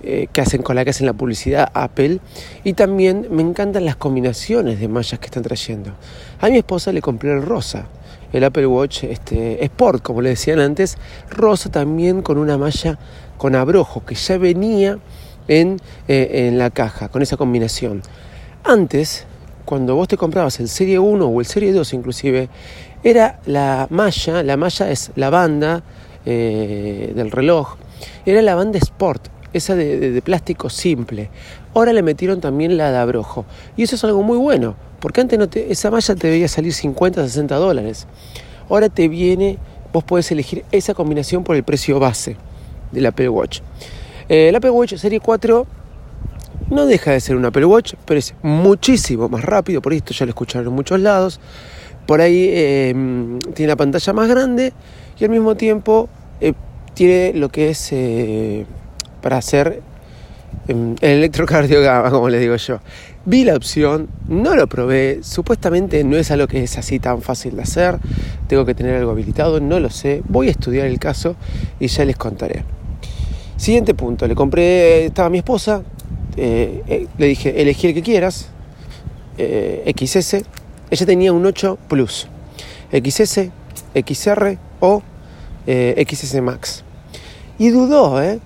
eh, 0.03 0.27
que 0.31 0.41
hacen 0.41 0.61
con 0.61 0.75
la 0.75 0.83
que 0.83 0.91
hacen 0.91 1.05
la 1.05 1.13
publicidad 1.13 1.69
Apple. 1.73 2.19
Y 2.63 2.73
también 2.73 3.27
me 3.31 3.41
encantan 3.41 3.85
las 3.85 3.95
combinaciones 3.95 4.79
de 4.79 4.87
mallas 4.87 5.19
que 5.19 5.25
están 5.27 5.43
trayendo. 5.43 5.93
A 6.39 6.49
mi 6.49 6.57
esposa 6.57 6.91
le 6.91 7.01
compré 7.01 7.31
el 7.31 7.41
rosa, 7.41 7.87
el 8.33 8.43
Apple 8.43 8.67
Watch 8.67 9.05
este, 9.05 9.63
Sport, 9.63 10.03
como 10.03 10.21
le 10.21 10.29
decían 10.29 10.59
antes, 10.59 10.97
rosa 11.29 11.71
también 11.71 12.21
con 12.21 12.37
una 12.37 12.57
malla 12.57 12.99
con 13.37 13.55
abrojo, 13.55 14.05
que 14.05 14.15
ya 14.15 14.37
venía 14.37 14.99
en, 15.47 15.79
eh, 16.07 16.47
en 16.47 16.57
la 16.57 16.69
caja, 16.69 17.09
con 17.09 17.21
esa 17.21 17.37
combinación. 17.37 18.01
Antes 18.63 19.25
cuando 19.65 19.95
vos 19.95 20.07
te 20.07 20.15
comprabas 20.17 20.59
el 20.59 20.69
Serie 20.69 20.99
1 20.99 21.25
o 21.25 21.39
el 21.39 21.45
Serie 21.45 21.73
2 21.73 21.93
inclusive, 21.93 22.49
era 23.03 23.39
la 23.45 23.87
malla, 23.89 24.43
la 24.43 24.57
malla 24.57 24.89
es 24.89 25.11
la 25.15 25.29
banda 25.29 25.83
eh, 26.25 27.11
del 27.15 27.31
reloj, 27.31 27.75
era 28.25 28.41
la 28.41 28.55
banda 28.55 28.77
Sport, 28.77 29.27
esa 29.53 29.75
de, 29.75 30.21
plástico 30.23 30.69
simple. 30.69 31.29
Ahora 31.73 31.93
le 31.93 32.03
metieron 32.03 32.41
también 32.41 32.77
la 32.77 32.91
de 32.91 32.97
abrojo. 32.97 33.45
Y 33.75 33.83
eso 33.83 33.95
es 33.95 34.03
algo 34.03 34.21
muy 34.23 34.37
bueno, 34.37 34.75
porque 34.99 35.21
antes 35.21 35.39
esa 35.55 35.91
malla 35.91 36.15
te 36.15 36.27
debía 36.27 36.47
salir 36.47 36.73
50, 36.73 37.23
60 37.23 37.55
dólares. 37.55 38.07
Ahora 38.69 38.89
te 38.89 39.07
viene, 39.07 39.57
vos 39.93 40.03
podés 40.03 40.31
elegir 40.31 40.65
esa 40.71 40.93
combinación 40.93 41.43
por 41.43 41.55
el 41.55 41.63
precio 41.63 41.99
base 41.99 42.37
del 42.91 43.05
Apple 43.05 43.29
Watch. 43.29 43.59
Eh, 44.27 44.49
el 44.49 44.55
Apple 44.55 44.71
Watch 44.71 44.95
Serie 44.95 45.19
4 45.19 45.67
no 46.69 46.85
deja 46.85 47.11
de 47.11 47.19
ser 47.19 47.35
un 47.35 47.45
Apple 47.45 47.65
Watch, 47.65 47.93
pero 48.05 48.19
es 48.19 48.33
muchísimo 48.41 49.29
más 49.29 49.43
rápido, 49.43 49.81
por 49.81 49.93
esto 49.93 50.13
ya 50.13 50.25
lo 50.25 50.31
escucharon 50.31 50.67
en 50.67 50.73
muchos 50.73 50.99
lados. 50.99 51.39
Por 52.07 52.21
ahí 52.21 52.49
em, 52.53 53.39
tiene 53.39 53.69
la 53.69 53.75
pantalla 53.75 54.13
más 54.13 54.27
grande 54.27 54.73
y 55.19 55.23
al 55.23 55.31
mismo 55.31 55.55
tiempo 55.55 56.07
eh, 56.39 56.53
tiene 56.93 57.33
lo 57.33 57.49
que 57.49 57.69
es 57.69 57.89
eh, 57.91 58.65
para 59.21 59.37
hacer 59.37 59.81
em, 60.67 60.95
el 61.01 61.17
electrocardiograma, 61.17 62.11
como 62.11 62.29
le 62.29 62.39
digo 62.39 62.55
yo. 62.55 62.79
Vi 63.25 63.43
la 63.43 63.55
opción, 63.55 64.07
no 64.27 64.55
lo 64.55 64.67
probé, 64.67 65.19
supuestamente 65.23 66.03
no 66.03 66.15
es 66.15 66.29
algo 66.29 66.47
que 66.47 66.63
es 66.63 66.77
así 66.77 66.99
tan 66.99 67.23
fácil 67.23 67.55
de 67.55 67.63
hacer, 67.63 67.97
tengo 68.47 68.65
que 68.65 68.75
tener 68.75 68.95
algo 68.95 69.09
habilitado, 69.09 69.59
no 69.59 69.79
lo 69.79 69.89
sé, 69.89 70.21
voy 70.27 70.49
a 70.49 70.51
estudiar 70.51 70.85
el 70.85 70.99
caso 70.99 71.35
y 71.79 71.87
ya 71.87 72.05
les 72.05 72.17
contaré. 72.17 72.63
Siguiente 73.57 73.95
punto, 73.95 74.27
le 74.27 74.35
compré, 74.35 75.05
estaba 75.05 75.29
mi 75.31 75.39
esposa, 75.39 75.81
eh, 76.37 76.83
eh, 76.87 77.07
le 77.17 77.27
dije, 77.27 77.61
elegí 77.61 77.87
el 77.87 77.93
que 77.93 78.01
quieras, 78.01 78.49
eh, 79.37 79.93
XS, 79.97 80.43
ella 80.89 81.05
tenía 81.05 81.33
un 81.33 81.45
8 81.45 81.77
Plus, 81.87 82.27
XS, 82.91 83.49
XR 83.95 84.57
o 84.79 85.01
XS 85.65 86.41
Max. 86.41 86.83
Y 87.57 87.69
dudó, 87.69 88.21
¿eh? 88.21 88.39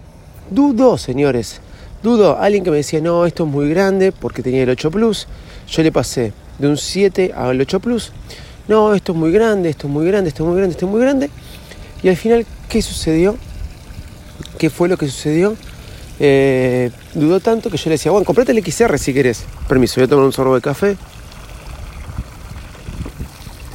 Dudó, 0.52 0.98
señores. 0.98 1.62
Dudó. 2.02 2.40
Alguien 2.40 2.64
que 2.64 2.72
me 2.72 2.78
decía, 2.78 3.02
no, 3.02 3.26
esto 3.26 3.44
es 3.44 3.50
muy 3.50 3.70
grande 3.70 4.12
porque 4.12 4.42
tenía 4.42 4.64
el 4.64 4.70
8 4.70 4.92
Plus. 4.92 5.28
Yo 5.68 5.84
le 5.84 5.92
pasé 5.92 6.32
de 6.60 6.68
un 6.68 6.78
7 6.78 7.34
al 7.36 7.60
8 7.60 7.80
Plus. 7.80 8.12
No, 8.68 8.94
esto 8.94 9.14
es 9.14 9.18
muy 9.18 9.32
grande, 9.32 9.70
esto 9.70 9.88
es 9.88 9.94
muy 9.94 10.06
grande, 10.06 10.30
esto 10.30 10.44
es 10.44 10.48
muy 10.48 10.58
grande, 10.58 10.74
esto 10.74 10.86
es 10.86 10.92
muy 10.92 11.02
grande. 11.02 11.30
Y 12.04 12.10
al 12.10 12.16
final, 12.16 12.46
¿qué 12.70 12.82
sucedió? 12.82 13.36
¿Qué 14.58 14.70
fue 14.70 14.88
lo 14.88 14.98
que 14.98 15.08
sucedió? 15.08 15.56
Eh, 16.22 16.92
dudó 17.14 17.40
tanto 17.40 17.70
que 17.70 17.78
yo 17.78 17.86
le 17.86 17.92
decía, 17.92 18.12
bueno, 18.12 18.26
comprate 18.26 18.52
el 18.52 18.64
XR 18.64 18.98
si 19.00 19.14
querés. 19.14 19.46
Permiso, 19.68 19.96
voy 19.96 20.06
a 20.06 20.08
tomar 20.08 20.26
un 20.26 20.34
sorbo 20.34 20.56
de 20.56 20.62
café. 20.62 20.98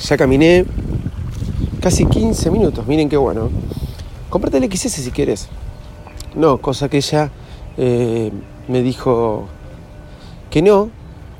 Ya 0.02 0.16
caminé 0.18 0.66
casi 1.80 2.04
15 2.04 2.50
minutos, 2.50 2.86
miren 2.86 3.08
qué 3.08 3.16
bueno. 3.16 3.50
Comprate 4.28 4.58
el 4.58 4.70
XS 4.70 4.92
si 4.92 5.10
quieres. 5.10 5.48
No, 6.34 6.58
cosa 6.58 6.88
que 6.88 6.98
ella 6.98 7.30
eh, 7.78 8.30
me 8.68 8.82
dijo 8.82 9.48
que 10.50 10.60
no, 10.60 10.90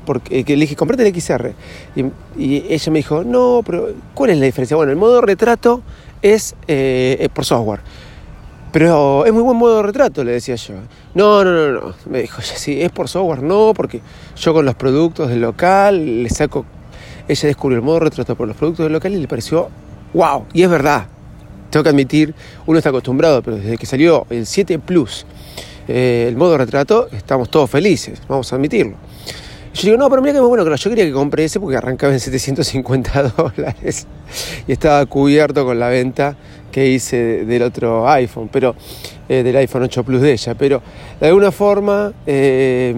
porque 0.05 0.43
que 0.43 0.55
le 0.55 0.61
dije, 0.61 0.75
comprate 0.75 1.07
el 1.07 1.21
XR. 1.21 1.53
Y, 1.95 2.73
ella 2.73 2.91
me 2.91 2.99
dijo, 2.99 3.23
no, 3.23 3.61
pero 3.63 3.89
¿cuál 4.15 4.31
es 4.31 4.37
la 4.37 4.45
diferencia? 4.45 4.75
Bueno, 4.75 4.91
el 4.91 4.97
modo 4.97 5.21
retrato 5.21 5.83
es 6.21 6.55
eh, 6.67 7.29
por 7.33 7.45
software. 7.45 7.81
Pero 8.75 9.25
es 9.25 9.31
muy 9.31 9.41
buen 9.41 9.55
modo 9.55 9.77
de 9.77 9.83
retrato, 9.83 10.21
le 10.25 10.33
decía 10.33 10.55
yo. 10.55 10.73
No, 11.13 11.45
no, 11.45 11.51
no, 11.53 11.71
no. 11.71 11.95
Me 12.09 12.23
dijo, 12.23 12.41
sí, 12.41 12.81
es 12.81 12.91
por 12.91 13.07
software, 13.07 13.41
no, 13.41 13.71
porque 13.73 14.01
yo 14.35 14.53
con 14.53 14.65
los 14.65 14.75
productos 14.75 15.29
del 15.29 15.39
local 15.39 16.23
le 16.23 16.29
saco. 16.29 16.65
Ella 17.25 17.47
descubrió 17.47 17.77
el 17.77 17.85
modo 17.85 17.99
de 17.99 18.05
retrato 18.09 18.35
por 18.35 18.49
los 18.49 18.57
productos 18.57 18.83
del 18.83 18.91
local 18.91 19.13
y 19.13 19.15
le 19.21 19.29
pareció 19.29 19.69
wow. 20.13 20.47
Y 20.51 20.63
es 20.63 20.69
verdad. 20.69 21.07
Tengo 21.69 21.85
que 21.85 21.89
admitir, 21.89 22.35
uno 22.65 22.77
está 22.77 22.89
acostumbrado, 22.89 23.41
pero 23.41 23.55
desde 23.55 23.77
que 23.77 23.85
salió 23.85 24.27
el 24.29 24.45
7 24.45 24.77
Plus, 24.79 25.25
eh, 25.87 26.25
el 26.27 26.35
modo 26.35 26.51
de 26.51 26.57
retrato, 26.57 27.07
estamos 27.13 27.49
todos 27.49 27.69
felices, 27.69 28.21
vamos 28.27 28.51
a 28.51 28.57
admitirlo. 28.57 28.97
Yo 29.73 29.83
digo, 29.83 29.97
no, 29.97 30.09
pero 30.09 30.21
mira 30.21 30.33
que 30.33 30.41
bueno, 30.41 30.65
claro, 30.65 30.75
yo 30.75 30.89
quería 30.89 31.05
que 31.05 31.13
compre 31.13 31.45
ese 31.45 31.61
porque 31.61 31.77
arrancaba 31.77 32.11
en 32.11 32.19
750 32.19 33.23
dólares 33.37 34.05
y 34.67 34.73
estaba 34.73 35.05
cubierto 35.05 35.63
con 35.63 35.79
la 35.79 35.87
venta 35.87 36.35
que 36.75 36.89
hice 36.89 37.45
del 37.45 37.61
otro 37.61 38.05
iPhone, 38.09 38.49
pero 38.51 38.75
eh, 39.29 39.43
del 39.43 39.55
iPhone 39.55 39.83
8 39.83 40.03
Plus 40.03 40.19
de 40.19 40.33
ella. 40.33 40.55
Pero 40.55 40.81
de 41.21 41.27
alguna 41.27 41.49
forma 41.49 42.11
eh, 42.25 42.93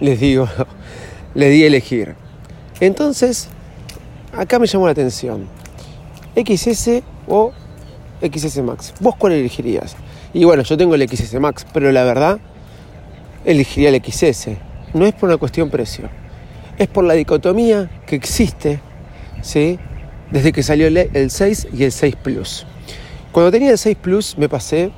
les 0.00 0.18
digo, 0.18 0.48
le 1.36 1.50
di 1.50 1.62
a 1.62 1.68
elegir. 1.68 2.16
Entonces, 2.80 3.48
acá 4.36 4.58
me 4.58 4.66
llamó 4.66 4.86
la 4.86 4.90
atención. 4.90 5.46
XS 6.34 7.04
o 7.28 7.52
XS 8.20 8.62
Max. 8.64 8.92
¿Vos 8.98 9.14
cuál 9.14 9.34
elegirías? 9.34 9.94
Y 10.32 10.42
bueno, 10.42 10.64
yo 10.64 10.76
tengo 10.76 10.96
el 10.96 11.08
XS 11.08 11.38
Max, 11.38 11.64
pero 11.72 11.92
la 11.92 12.02
verdad, 12.02 12.40
elegiría 13.44 13.90
el 13.90 14.02
XS. 14.04 14.48
No 14.94 15.06
es 15.06 15.14
por 15.14 15.28
una 15.28 15.38
cuestión 15.38 15.70
precio, 15.70 16.08
es 16.76 16.88
por 16.88 17.04
la 17.04 17.14
dicotomía 17.14 17.88
que 18.04 18.16
existe, 18.16 18.80
¿sí? 19.42 19.78
Desde 20.34 20.50
que 20.50 20.64
salió 20.64 20.88
el 20.88 21.30
6 21.30 21.68
y 21.72 21.84
el 21.84 21.92
6 21.92 22.16
Plus. 22.16 22.66
Cuando 23.30 23.52
tenía 23.52 23.70
el 23.70 23.78
6 23.78 23.96
Plus 24.02 24.36
me 24.36 24.48
pasé 24.48 24.90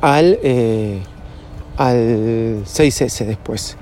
al, 0.00 0.38
eh, 0.44 1.00
al 1.76 2.64
6S 2.64 3.26
después. 3.26 3.76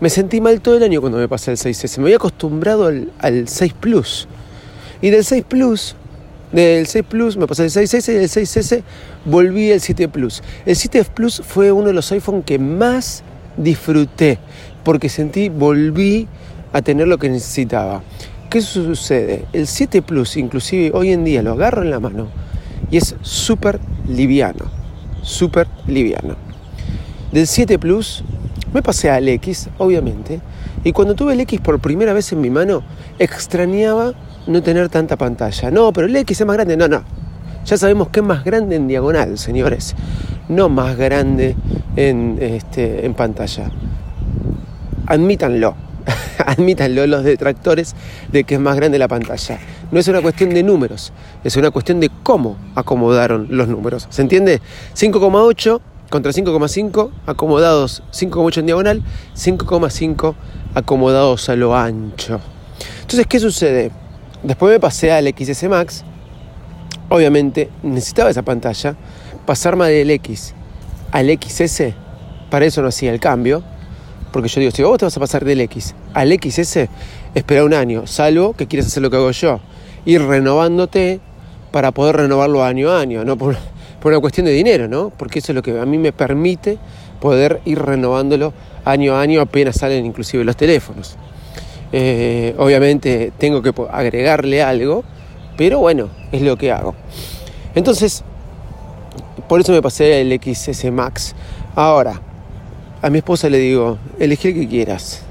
Me 0.00 0.10
sentí 0.10 0.40
mal 0.40 0.60
todo 0.62 0.76
el 0.78 0.82
año 0.82 1.00
cuando 1.00 1.18
me 1.18 1.28
pasé 1.28 1.52
al 1.52 1.58
6S. 1.58 1.98
Me 1.98 2.06
había 2.06 2.16
acostumbrado 2.16 2.86
al, 2.88 3.12
al 3.20 3.46
6 3.46 3.72
Plus. 3.74 4.26
Y 5.00 5.10
del 5.10 5.24
6 5.24 5.44
Plus, 5.46 5.94
del 6.50 6.88
6 6.88 7.04
Plus 7.08 7.36
me 7.36 7.46
pasé 7.46 7.62
al 7.62 7.70
6S 7.70 8.12
y 8.12 8.16
del 8.16 8.28
6S 8.28 8.82
volví 9.26 9.70
al 9.70 9.80
7 9.80 10.08
Plus. 10.08 10.42
El 10.66 10.74
7 10.74 11.04
Plus 11.14 11.40
fue 11.46 11.70
uno 11.70 11.86
de 11.86 11.92
los 11.92 12.10
iPhones 12.10 12.44
que 12.44 12.58
más 12.58 13.22
disfruté 13.56 14.40
porque 14.82 15.08
sentí, 15.08 15.50
volví 15.50 16.26
a 16.72 16.82
tener 16.82 17.06
lo 17.06 17.18
que 17.18 17.28
necesitaba. 17.28 18.02
¿Qué 18.50 18.62
sucede? 18.62 19.44
El 19.52 19.68
7 19.68 20.02
Plus, 20.02 20.36
inclusive 20.36 20.90
hoy 20.92 21.12
en 21.12 21.22
día, 21.22 21.40
lo 21.40 21.52
agarro 21.52 21.82
en 21.82 21.90
la 21.90 22.00
mano 22.00 22.26
y 22.90 22.96
es 22.96 23.14
súper 23.22 23.78
liviano, 24.08 24.64
súper 25.22 25.68
liviano. 25.86 26.34
Del 27.30 27.46
7 27.46 27.78
Plus 27.78 28.24
me 28.74 28.82
pasé 28.82 29.08
al 29.08 29.28
X, 29.28 29.70
obviamente, 29.78 30.40
y 30.82 30.90
cuando 30.90 31.14
tuve 31.14 31.34
el 31.34 31.40
X 31.42 31.60
por 31.60 31.78
primera 31.78 32.12
vez 32.12 32.32
en 32.32 32.40
mi 32.40 32.50
mano, 32.50 32.82
extrañaba 33.20 34.14
no 34.48 34.62
tener 34.64 34.88
tanta 34.88 35.16
pantalla. 35.16 35.70
No, 35.70 35.92
pero 35.92 36.08
el 36.08 36.16
X 36.16 36.40
es 36.40 36.46
más 36.46 36.56
grande. 36.56 36.76
No, 36.76 36.88
no. 36.88 37.04
Ya 37.64 37.76
sabemos 37.76 38.08
que 38.08 38.18
es 38.18 38.26
más 38.26 38.42
grande 38.42 38.74
en 38.74 38.88
diagonal, 38.88 39.38
señores. 39.38 39.94
No 40.48 40.68
más 40.68 40.96
grande 40.96 41.54
en, 41.94 42.38
este, 42.40 43.06
en 43.06 43.14
pantalla. 43.14 43.70
Admítanlo. 45.06 45.89
admítanlo 46.46 47.06
los 47.06 47.24
detractores 47.24 47.94
de 48.30 48.44
que 48.44 48.54
es 48.54 48.60
más 48.60 48.76
grande 48.76 48.98
la 48.98 49.08
pantalla. 49.08 49.58
No 49.90 49.98
es 49.98 50.08
una 50.08 50.22
cuestión 50.22 50.50
de 50.50 50.62
números, 50.62 51.12
es 51.44 51.56
una 51.56 51.70
cuestión 51.70 52.00
de 52.00 52.10
cómo 52.22 52.56
acomodaron 52.74 53.48
los 53.50 53.68
números. 53.68 54.06
¿Se 54.10 54.22
entiende? 54.22 54.60
5,8 54.94 55.80
contra 56.10 56.32
5,5 56.32 57.10
acomodados 57.26 58.02
5,8 58.12 58.58
en 58.58 58.66
diagonal, 58.66 59.02
5,5 59.34 60.34
acomodados 60.74 61.48
a 61.48 61.56
lo 61.56 61.76
ancho. 61.76 62.40
Entonces, 63.02 63.26
¿qué 63.26 63.38
sucede? 63.38 63.90
Después 64.42 64.72
me 64.72 64.80
pasé 64.80 65.12
al 65.12 65.28
XS 65.28 65.68
Max. 65.68 66.04
Obviamente 67.08 67.70
necesitaba 67.82 68.30
esa 68.30 68.42
pantalla. 68.42 68.96
Pasarme 69.46 69.88
del 69.88 70.10
X 70.10 70.54
al 71.12 71.28
XS, 71.28 71.94
para 72.50 72.66
eso 72.66 72.82
no 72.82 72.88
hacía 72.88 73.12
el 73.12 73.20
cambio 73.20 73.62
porque 74.32 74.48
yo 74.48 74.60
digo, 74.60 74.72
si 74.72 74.82
vos 74.82 74.98
te 74.98 75.04
vas 75.04 75.16
a 75.16 75.20
pasar 75.20 75.44
del 75.44 75.60
X 75.62 75.94
al 76.14 76.32
XS, 76.32 76.88
espera 77.34 77.64
un 77.64 77.74
año, 77.74 78.06
salvo 78.06 78.54
que 78.54 78.66
quieras 78.66 78.86
hacer 78.86 79.02
lo 79.02 79.10
que 79.10 79.16
hago 79.16 79.30
yo, 79.30 79.60
ir 80.04 80.22
renovándote 80.22 81.20
para 81.70 81.92
poder 81.92 82.16
renovarlo 82.16 82.64
año 82.64 82.90
a 82.90 83.00
año, 83.00 83.24
no 83.24 83.36
por, 83.36 83.56
una 84.04 84.20
cuestión 84.20 84.46
de 84.46 84.52
dinero, 84.52 84.88
¿no? 84.88 85.10
Porque 85.10 85.40
eso 85.40 85.52
es 85.52 85.56
lo 85.56 85.62
que 85.62 85.78
a 85.78 85.86
mí 85.86 85.98
me 85.98 86.12
permite 86.12 86.78
poder 87.20 87.60
ir 87.64 87.78
renovándolo 87.78 88.52
año 88.84 89.14
a 89.14 89.20
año 89.20 89.40
apenas 89.40 89.76
salen 89.76 90.06
inclusive 90.06 90.42
los 90.42 90.56
teléfonos. 90.56 91.16
Eh, 91.92 92.54
obviamente 92.58 93.32
tengo 93.36 93.62
que 93.62 93.72
agregarle 93.90 94.62
algo, 94.62 95.04
pero 95.56 95.80
bueno, 95.80 96.08
es 96.32 96.42
lo 96.42 96.56
que 96.56 96.72
hago. 96.72 96.94
Entonces, 97.74 98.24
por 99.48 99.60
eso 99.60 99.72
me 99.72 99.82
pasé 99.82 100.20
el 100.20 100.40
XS 100.40 100.90
Max. 100.90 101.34
Ahora, 101.74 102.20
a 103.02 103.10
mi 103.10 103.18
esposa 103.18 103.48
le 103.48 103.58
digo, 103.58 103.98
elegí 104.18 104.48
el 104.48 104.54
que 104.54 104.68
quieras. 104.68 105.22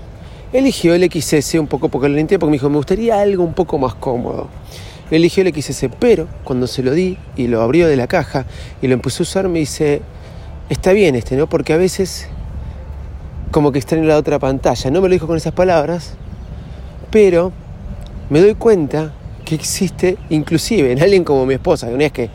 Eligió 0.52 0.96
el 0.96 1.10
XS 1.12 1.56
un 1.56 1.68
poco 1.68 1.90
porque 1.90 2.10
lo 2.10 2.16
porque 2.16 2.46
me 2.46 2.52
dijo, 2.54 2.70
me 2.70 2.78
gustaría 2.78 3.20
algo 3.20 3.44
un 3.44 3.54
poco 3.54 3.78
más 3.78 3.94
cómodo. 3.94 4.50
Eligió 5.12 5.44
el 5.44 5.54
XS, 5.54 5.86
pero 6.00 6.28
cuando 6.44 6.68
se 6.68 6.82
lo 6.84 6.92
di 6.92 7.18
y 7.36 7.48
lo 7.48 7.62
abrió 7.62 7.88
de 7.88 7.96
la 7.96 8.08
caja 8.08 8.46
y 8.82 8.88
lo 8.88 8.94
empezó 8.94 9.22
a 9.22 9.26
usar, 9.26 9.48
me 9.50 9.60
dice, 9.60 10.02
está 10.70 10.92
bien 10.94 11.16
este, 11.16 11.36
¿no? 11.36 11.48
Porque 11.48 11.74
a 11.74 11.78
veces 11.78 12.28
como 13.52 13.72
que 13.72 13.80
extraño 13.80 14.06
la 14.06 14.18
otra 14.18 14.40
pantalla. 14.40 14.92
No 14.92 15.02
me 15.02 15.10
lo 15.10 15.14
dijo 15.14 15.28
con 15.28 15.38
esas 15.38 15.54
palabras, 15.54 16.14
pero 17.12 17.52
me 18.30 18.40
doy 18.40 18.56
cuenta 18.56 19.14
que 19.46 19.56
existe 19.56 20.18
inclusive 20.30 20.92
en 20.92 21.02
alguien 21.02 21.24
como 21.24 21.46
mi 21.46 21.56
esposa, 21.56 21.88
que 21.88 21.94
no 21.94 22.04
es 22.04 22.12
que 22.12 22.30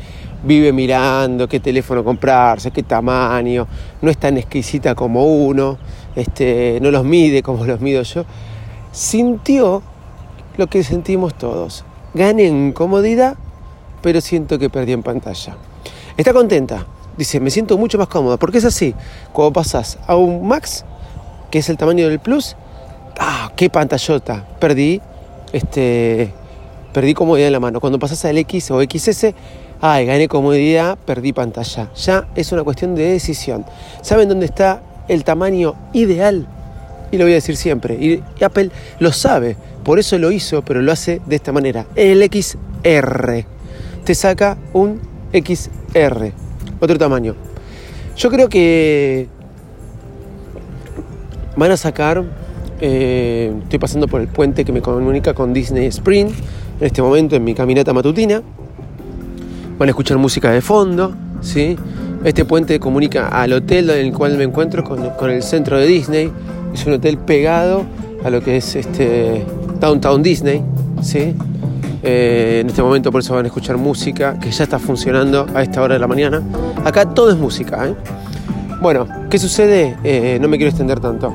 vive 0.45 0.73
mirando 0.73 1.49
qué 1.49 1.61
teléfono 1.61 2.05
comprarse, 2.05 2.71
qué 2.71 2.83
tamaño, 2.83 3.67
no 4.03 4.11
es 4.11 4.19
tan 4.19 4.37
exquisita 4.37 4.95
como 4.95 5.25
uno, 5.25 5.79
este, 6.15 6.79
no 6.81 6.91
los 6.91 7.05
mide 7.05 7.43
como 7.43 7.65
los 7.65 7.81
mido 7.81 8.03
yo, 8.03 8.25
sintió 8.93 9.83
lo 10.57 10.67
que 10.67 10.85
sentimos 10.85 11.35
todos. 11.35 11.85
Gané 12.15 12.47
en 12.47 12.73
comodidad, 12.73 13.37
pero 14.03 14.21
siento 14.21 14.59
que 14.59 14.71
perdí 14.71 14.93
en 14.93 15.03
pantalla. 15.03 15.57
Está 16.17 16.33
contenta, 16.33 16.87
dice, 17.17 17.41
me 17.41 17.51
siento 17.51 17.77
mucho 17.77 17.99
más 17.99 18.09
cómoda, 18.09 18.37
porque 18.37 18.59
es 18.59 18.65
así, 18.65 18.95
cuando 19.33 19.53
pasas 19.53 19.99
a 20.07 20.15
un 20.15 20.47
Max, 20.47 20.85
que 21.51 21.59
es 21.59 21.69
el 21.69 21.77
tamaño 21.77 22.09
del 22.09 22.21
Plus, 22.21 22.57
¡ah, 23.19 23.51
qué 23.57 23.71
pantallota! 23.71 24.47
Perdí, 24.61 25.01
este, 25.53 26.33
perdí 26.93 27.15
comodidad 27.15 27.49
en 27.49 27.53
la 27.53 27.61
mano. 27.61 27.81
Cuando 27.81 27.99
pasas 27.99 28.25
al 28.25 28.39
X 28.39 28.71
o 28.71 28.81
XS, 28.83 29.35
ay, 29.81 30.07
gané 30.07 30.29
comodidad, 30.29 30.99
perdí 31.05 31.33
pantalla. 31.33 31.91
Ya 31.97 32.29
es 32.35 32.53
una 32.53 32.65
cuestión 32.65 32.95
de 32.95 33.13
decisión. 33.13 33.65
¿Saben 34.03 34.29
dónde 34.29 34.47
está 34.47 34.83
el 35.09 35.25
tamaño 35.25 35.75
ideal? 35.93 36.47
Y 37.11 37.19
lo 37.19 37.25
voy 37.25 37.33
a 37.33 37.37
decir 37.37 37.57
siempre. 37.57 37.95
Y 37.95 38.23
Apple 38.43 38.71
lo 38.99 39.13
sabe, 39.13 39.57
por 39.85 39.99
eso 39.99 40.19
lo 40.19 40.33
hizo, 40.33 40.63
pero 40.63 40.83
lo 40.83 40.91
hace 40.93 41.21
de 41.27 41.37
esta 41.37 41.53
manera. 41.53 41.87
El 41.95 42.23
XR. 42.23 43.45
Te 44.05 44.15
saca 44.15 44.57
un 44.73 45.01
XR, 45.33 46.33
otro 46.81 46.99
tamaño. 46.99 47.35
Yo 48.17 48.31
creo 48.31 48.49
que 48.49 49.29
van 51.57 51.71
a 51.71 51.77
sacar, 51.77 52.25
eh, 52.81 53.53
estoy 53.63 53.79
pasando 53.79 54.09
por 54.09 54.21
el 54.21 54.29
puente 54.29 54.65
que 54.65 54.73
me 54.73 54.83
comunica 54.83 55.35
con 55.35 55.53
Disney 55.53 55.87
Spring 55.87 56.29
en 56.81 56.87
este 56.87 57.03
momento 57.03 57.37
en 57.37 57.45
mi 57.45 57.55
caminata 57.55 57.93
matutina. 57.93 58.43
Van 59.79 59.89
a 59.89 59.91
escuchar 59.91 60.19
música 60.19 60.53
de 60.53 60.61
fondo, 60.61 61.13
¿sí? 61.41 61.77
Este 62.23 62.45
puente 62.45 62.79
comunica 62.79 63.29
al 63.29 63.53
hotel 63.53 63.91
en 63.91 64.07
el 64.07 64.13
cual 64.13 64.39
me 64.39 64.45
encuentro 64.45 64.85
con, 64.85 65.31
el 65.31 65.43
centro 65.43 65.79
de 65.79 65.87
Disney. 65.87 66.31
Es 66.73 66.87
un 66.87 66.95
hotel 66.95 67.19
pegado 67.19 67.85
a 68.25 68.31
lo 68.31 68.41
que 68.41 68.57
es 68.57 68.77
este 68.77 69.45
Downtown 69.81 70.23
Disney, 70.23 70.63
¿sí? 71.03 71.35
Eh, 72.03 72.61
en 72.61 72.69
este 72.69 72.83
momento 72.83 73.11
por 73.11 73.21
eso 73.21 73.35
van 73.35 73.47
a 73.47 73.49
escuchar 73.49 73.77
música 73.77 74.39
que 74.39 74.51
ya 74.51 74.65
está 74.65 74.79
funcionando 74.79 75.47
a 75.55 75.63
esta 75.63 75.83
hora 75.83 75.95
de 75.95 76.01
la 76.01 76.07
mañana. 76.07 76.41
Acá 76.85 77.13
todo 77.13 77.31
es 77.31 77.37
música, 77.37 77.89
¿eh? 77.89 77.95
Bueno, 78.81 79.09
¿qué 79.29 79.39
sucede? 79.39 79.97
Eh, 80.05 80.39
no 80.41 80.47
me 80.47 80.57
quiero 80.57 80.71
extender 80.71 81.01
tanto. 81.01 81.35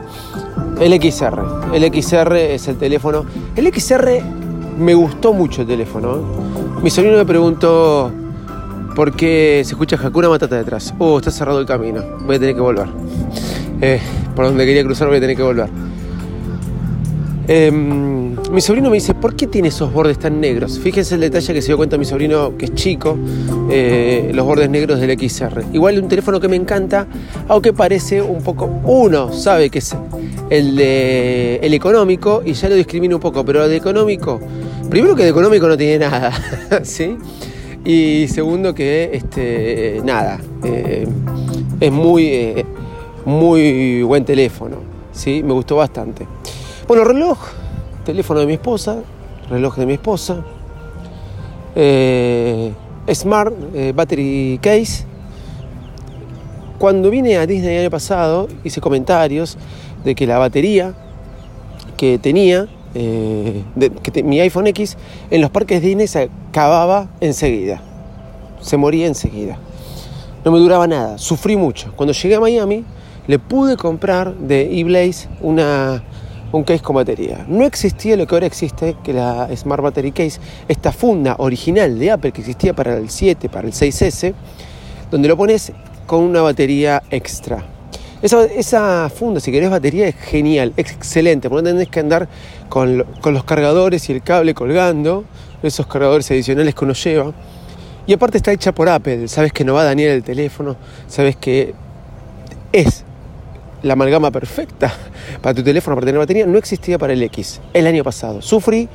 El 0.80 0.94
XR. 0.94 1.74
El 1.74 1.84
XR 1.92 2.38
es 2.38 2.68
el 2.70 2.78
teléfono. 2.78 3.26
El 3.56 3.68
XR 3.74 4.22
me 4.78 4.94
gustó 4.94 5.34
mucho 5.34 5.64
el 5.64 5.68
teléfono. 5.68 6.16
¿eh? 6.16 6.20
Mi 6.82 6.90
sobrino 6.90 7.18
me 7.18 7.26
preguntó 7.26 8.12
por 9.00 9.16
qué 9.16 9.62
se 9.64 9.72
escucha 9.76 9.96
Hakuna 9.96 10.28
Matata 10.28 10.58
detrás. 10.58 10.94
Oh, 11.00 11.20
está 11.20 11.32
cerrado 11.32 11.62
el 11.62 11.66
camino. 11.66 12.04
Voy 12.26 12.36
a 12.36 12.40
tener 12.40 12.54
que 12.54 12.60
volver. 12.60 12.88
Eh, 13.80 13.98
por 14.36 14.44
donde 14.44 14.66
quería 14.66 14.84
cruzar 14.84 15.08
voy 15.08 15.16
a 15.16 15.22
tener 15.22 15.38
que 15.38 15.42
volver. 15.42 15.70
Em, 17.48 18.36
mi 18.52 18.60
sobrino 18.60 18.90
me 18.90 18.96
dice, 18.96 19.14
¿por 19.14 19.38
qué 19.38 19.48
tiene 19.48 19.70
esos 19.70 19.94
bordes 19.94 20.20
tan 20.20 20.42
negros? 20.42 20.78
Fíjense 20.80 21.16
el 21.16 21.22
detalle 21.22 21.54
que 21.54 21.62
se 21.62 21.68
dio 21.68 21.78
cuenta 21.78 21.98
mi 21.98 22.04
sobrino, 22.04 22.58
que 22.58 22.66
es 22.66 22.74
chico, 22.74 23.18
eh, 23.72 24.32
los 24.34 24.46
bordes 24.46 24.70
negros 24.70 25.00
del 25.00 25.18
XR. 25.18 25.64
Igual 25.72 26.04
un 26.04 26.10
teléfono 26.10 26.42
que 26.42 26.50
me 26.50 26.58
encanta, 26.58 27.08
aunque 27.48 27.72
parece 27.72 28.22
un 28.22 28.44
poco... 28.44 28.66
Uno 28.84 29.32
sabe 29.32 29.70
que 29.70 29.80
es 29.80 29.96
el, 30.50 30.76
de, 30.76 31.62
el 31.64 31.74
económico 31.74 32.42
y 32.46 32.52
ya 32.52 32.68
lo 32.68 32.76
discrimina 32.76 33.16
un 33.16 33.22
poco, 33.22 33.46
pero 33.46 33.64
el 33.64 33.70
de 33.70 33.78
económico, 33.78 34.42
primero 34.90 35.16
que 35.16 35.24
de 35.24 35.30
económico 35.30 35.70
no 35.70 35.78
tiene 35.78 36.00
nada, 36.00 36.34
¿sí? 36.84 37.18
Y 37.92 38.28
segundo 38.28 38.76
que, 38.76 39.10
este, 39.14 40.00
nada, 40.04 40.40
eh, 40.64 41.08
es 41.80 41.92
muy, 41.92 42.28
eh, 42.28 42.66
muy 43.26 44.04
buen 44.04 44.24
teléfono, 44.26 44.76
¿sí? 45.12 45.42
Me 45.42 45.54
gustó 45.54 45.78
bastante. 45.78 46.28
Bueno, 46.88 47.04
reloj, 47.04 47.40
teléfono 48.06 48.42
de 48.42 48.46
mi 48.46 48.54
esposa, 48.54 49.02
reloj 49.50 49.76
de 49.76 49.86
mi 49.88 49.94
esposa, 49.94 50.46
eh, 51.76 52.72
Smart 53.12 53.56
Battery 53.96 54.60
Case. 54.62 55.06
Cuando 56.78 57.10
vine 57.10 57.38
a 57.38 57.48
Disney 57.48 57.74
el 57.74 57.82
año 57.82 57.90
pasado, 57.90 58.50
hice 58.64 58.82
comentarios 58.82 59.58
de 60.04 60.14
que 60.14 60.28
la 60.28 60.38
batería 60.38 60.94
que 61.98 62.20
tenía, 62.20 62.68
eh, 62.96 63.64
mi 64.24 64.40
iPhone 64.40 64.68
X, 64.68 64.98
en 65.30 65.42
los 65.42 65.50
parques 65.50 65.82
Disney 65.82 66.08
se 66.08 66.30
acababa 66.50 67.10
enseguida. 67.22 67.82
Se 68.62 68.78
moría 68.78 69.08
enseguida. 69.08 69.58
No 70.44 70.52
me 70.52 70.60
duraba 70.60 70.88
nada, 70.88 71.18
sufrí 71.18 71.56
mucho. 71.56 71.94
Cuando 71.96 72.14
llegué 72.14 72.36
a 72.36 72.40
Miami, 72.40 72.84
le 73.28 73.40
pude 73.40 73.78
comprar 73.78 74.34
de 74.36 74.80
eBlaze 74.80 75.28
una 75.42 76.04
un 76.52 76.64
case 76.64 76.82
con 76.82 76.96
batería. 76.96 77.46
No 77.48 77.66
existía 77.66 78.18
lo 78.18 78.26
que 78.26 78.36
ahora 78.36 78.48
existe, 78.48 78.96
que 79.04 79.14
la 79.14 79.48
Smart 79.56 79.84
Battery 79.84 80.12
Case, 80.12 80.40
esta 80.68 80.92
funda 80.92 81.36
original 81.38 82.00
de 82.00 82.12
Apple 82.12 82.32
que 82.32 82.42
existía 82.42 82.74
para 82.74 82.98
el 82.98 83.10
7, 83.10 83.50
para 83.50 83.68
el 83.68 83.74
6S, 83.74 84.34
donde 85.12 85.28
lo 85.28 85.38
pones 85.38 85.72
con 86.08 86.24
una 86.24 86.42
batería 86.42 87.04
extra. 87.12 87.64
Esa, 88.22 89.10
funda, 89.10 89.40
si 89.40 89.52
querés 89.52 89.70
batería, 89.70 90.08
es 90.08 90.16
genial, 90.16 90.74
es 90.76 90.92
excelente, 90.92 91.50
porque 91.50 91.64
no 91.64 91.70
tenés 91.70 91.88
que 91.88 92.02
andar 92.02 92.28
con, 92.68 93.06
con 93.22 93.34
los 93.34 93.46
cargadores 93.46 94.10
y 94.10 94.14
el 94.14 94.22
cable 94.22 94.54
colgando, 94.54 95.24
esos 95.64 95.88
cargadores 95.88 96.30
adicionales 96.32 96.76
que 96.76 96.84
uno 96.84 96.94
lleva. 96.94 97.34
Y 98.06 98.14
aparte 98.14 98.38
está 98.38 98.52
hecha 98.52 98.74
por 98.74 98.90
Apple, 98.90 99.28
sabes 99.28 99.54
que 99.54 99.64
no 99.64 99.74
va 99.74 99.82
a 99.82 99.86
dañar 99.86 100.10
el 100.10 100.24
teléfono, 100.24 100.76
sabes 101.08 101.38
que 101.38 101.74
es 102.74 103.06
la 103.84 103.94
amalgama 103.94 104.32
perfecta 104.32 104.94
para 105.42 105.54
tu 105.54 105.64
teléfono 105.64 105.96
para 105.96 106.06
tener 106.06 106.20
batería 106.20 106.46
no 106.46 106.58
existía 106.58 106.98
para 106.98 107.14
el 107.14 107.24
X 107.24 107.62
el 107.74 107.88
año 107.88 108.04
pasado. 108.04 108.42
Sufrí 108.42 108.90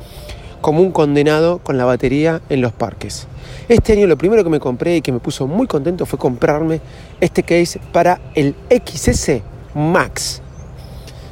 como 0.60 0.80
un 0.80 0.92
condenado 0.92 1.58
con 1.58 1.76
la 1.76 1.84
batería 1.84 2.40
en 2.48 2.60
los 2.62 2.72
parques. 2.72 3.26
Este 3.68 3.92
año 3.92 4.06
lo 4.06 4.16
primero 4.16 4.42
que 4.42 4.50
me 4.50 4.60
compré 4.60 4.96
y 4.96 5.02
que 5.02 5.12
me 5.12 5.20
puso 5.20 5.46
muy 5.46 5.66
contento 5.66 6.06
fue 6.06 6.18
comprarme 6.18 6.80
este 7.24 7.42
case 7.42 7.80
para 7.92 8.20
el 8.34 8.54
XS 8.70 9.40
Max. 9.74 10.42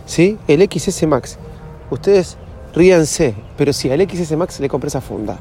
¿Sí? 0.07 0.38
El 0.48 0.68
XS 0.70 1.07
Max. 1.07 1.38
Ustedes 1.90 2.37
ríanse, 2.74 3.35
pero 3.57 3.72
sí, 3.72 3.90
al 3.90 4.00
XS 4.09 4.37
Max 4.37 4.61
le 4.61 4.68
compré 4.68 4.88
esa 4.88 5.00
funda. 5.00 5.38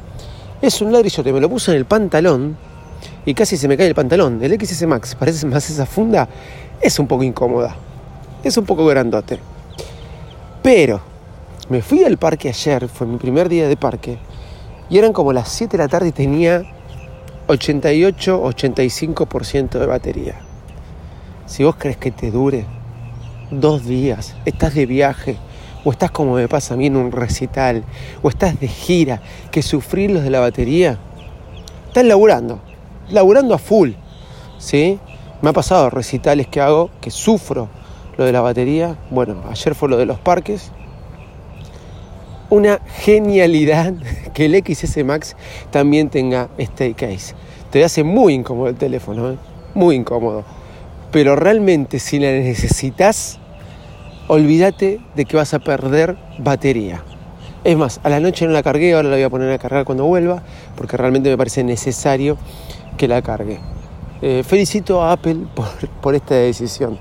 Es 0.62 0.82
un 0.82 0.92
ladrillote, 0.92 1.34
me 1.34 1.42
lo 1.42 1.50
puse 1.50 1.72
en 1.72 1.78
el 1.78 1.86
pantalón 1.86 2.58
y 3.26 3.34
casi 3.34 3.58
se 3.58 3.68
me 3.68 3.78
cae 3.78 3.88
el 3.88 3.96
pantalón. 3.96 4.44
El 4.44 4.60
XS 4.60 4.86
Max, 4.86 5.16
parece 5.16 5.46
más 5.46 5.70
esa 5.70 5.86
funda, 5.86 6.28
es 6.82 7.00
un 7.00 7.08
poco 7.08 7.24
incómoda 7.24 7.76
es 8.44 8.58
un 8.58 8.66
poco 8.66 8.86
grandote. 8.86 9.40
Pero 10.62 11.02
me 11.70 11.82
fui 11.82 12.04
al 12.04 12.18
parque 12.18 12.50
ayer, 12.50 12.88
fue 12.88 13.08
mi 13.08 13.18
primer 13.18 13.50
día 13.50 13.68
de 13.68 13.78
parque, 13.78 14.18
y 14.90 14.98
eran 14.98 15.14
como 15.14 15.34
las 15.34 15.50
7 15.50 15.78
de 15.78 15.84
la 15.84 15.88
tarde 15.88 16.10
y 16.10 16.12
tenía 16.12 16.64
88-85% 17.52 19.80
de 19.80 19.86
batería. 19.86 20.36
Si 21.46 21.64
vos 21.64 21.76
crees 21.78 21.98
que 21.98 22.12
te 22.12 22.32
dure 22.32 22.66
dos 23.52 23.86
días, 23.86 24.36
estás 24.46 24.74
de 24.74 24.86
viaje, 24.86 25.38
o 25.84 25.92
estás 25.92 26.12
como 26.12 26.36
me 26.36 26.48
pasa 26.48 26.76
a 26.76 26.78
mí 26.78 26.86
en 26.86 26.96
un 26.96 27.12
recital, 27.12 27.84
o 28.22 28.30
estás 28.30 28.60
de 28.60 28.68
gira, 28.68 29.22
que 29.52 29.62
sufrir 29.62 30.12
los 30.12 30.24
de 30.24 30.30
la 30.30 30.40
batería, 30.40 30.98
estás 31.88 32.06
laburando, 32.06 32.62
laburando 33.10 33.54
a 33.54 33.58
full, 33.58 33.92
¿sí? 34.58 35.00
Me 35.42 35.50
ha 35.50 35.54
pasado 35.54 35.90
recitales 35.90 36.48
que 36.48 36.62
hago 36.62 36.90
que 37.02 37.12
sufro 37.12 37.68
lo 38.18 38.26
de 38.26 38.32
la 38.32 38.42
batería. 38.42 38.98
Bueno, 39.10 39.44
ayer 39.50 39.76
fue 39.76 39.90
lo 39.90 39.98
de 39.98 40.06
los 40.06 40.20
parques. 40.20 40.72
Una 42.52 42.82
genialidad 42.98 43.94
que 44.34 44.46
el 44.46 44.64
XS 44.64 45.04
Max 45.06 45.36
también 45.72 46.10
tenga 46.10 46.50
este 46.58 46.94
case. 46.94 47.34
Te 47.72 47.84
hace 47.84 48.04
muy 48.04 48.34
incómodo 48.34 48.68
el 48.68 48.76
teléfono, 48.76 49.32
¿eh? 49.32 49.38
muy 49.74 49.96
incómodo. 49.96 50.44
Pero 51.12 51.36
realmente 51.36 51.98
si 51.98 52.20
la 52.20 52.28
necesitas, 52.28 53.40
olvídate 54.28 55.00
de 55.16 55.26
que 55.26 55.38
vas 55.38 55.54
a 55.54 55.60
perder 55.60 56.18
batería. 56.38 57.04
Es 57.64 57.78
más, 57.78 58.00
a 58.04 58.10
la 58.10 58.20
noche 58.20 58.46
no 58.46 58.52
la 58.52 58.62
cargué, 58.62 58.94
ahora 58.94 59.10
la 59.10 59.16
voy 59.16 59.24
a 59.24 59.30
poner 59.30 59.52
a 59.52 59.58
cargar 59.58 59.86
cuando 59.86 60.06
vuelva, 60.06 60.44
porque 60.76 60.98
realmente 60.98 61.30
me 61.30 61.38
parece 61.38 61.64
necesario 61.64 62.38
que 62.98 63.08
la 63.08 63.22
cargue. 63.22 63.60
Eh, 64.22 64.44
felicito 64.46 65.02
a 65.02 65.14
Apple 65.14 65.38
por, 65.56 65.68
por 66.02 66.16
esta 66.16 66.36
decisión 66.36 67.00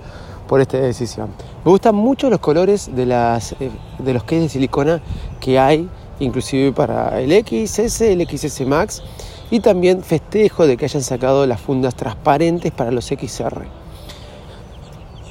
por 0.51 0.61
esta 0.61 0.79
decisión. 0.79 1.29
Me 1.65 1.71
gustan 1.71 1.95
mucho 1.95 2.31
los 2.31 2.41
colores 2.41 2.91
de, 2.95 3.05
las, 3.05 3.53
eh, 3.53 3.71
de 3.99 4.15
los 4.15 4.25
cases 4.25 4.43
de 4.45 4.49
silicona 4.49 5.03
que 5.41 5.59
hay, 5.59 5.89
inclusive 6.19 6.73
para 6.73 7.21
el 7.21 7.31
XS, 7.33 8.01
el 8.03 8.27
XS 8.27 8.67
Max, 8.67 9.03
y 9.51 9.61
también 9.61 10.03
festejo 10.03 10.67
de 10.67 10.79
que 10.79 10.87
hayan 10.87 11.03
sacado 11.03 11.47
las 11.47 11.61
fundas 11.61 11.95
transparentes 11.95 12.73
para 12.73 12.91
los 12.91 13.07
XR. 13.07 13.67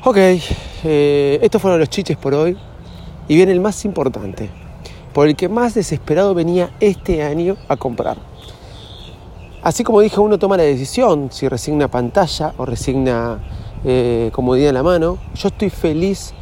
Ok, 0.06 0.18
eh, 0.18 1.40
estos 1.42 1.62
fueron 1.62 1.80
los 1.80 1.90
chiches 1.90 2.16
por 2.16 2.34
hoy. 2.34 2.56
Y 3.28 3.36
viene 3.36 3.52
el 3.52 3.60
más 3.60 3.86
importante, 3.86 4.50
por 5.14 5.28
el 5.28 5.36
que 5.36 5.50
más 5.50 5.76
desesperado 5.76 6.34
venía 6.34 6.72
este 6.80 7.22
año 7.22 7.58
a 7.68 7.76
comprar. 7.76 8.18
Así 9.62 9.84
como 9.84 10.02
dije, 10.02 10.20
uno 10.20 10.40
toma 10.40 10.58
la 10.58 10.64
decisión 10.64 11.30
si 11.32 11.48
resigna 11.48 11.90
pantalla 11.90 12.54
o 12.58 12.66
resigna 12.66 13.40
eh, 13.84 14.30
comodidad 14.34 14.70
en 14.70 14.76
la 14.76 14.84
mano. 14.84 15.18
Yo 15.36 15.50
estoy 15.50 15.70
feliz 15.70 16.34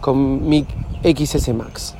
con 0.00 0.48
mi 0.48 0.66
XS 1.02 1.54
Max. 1.54 1.94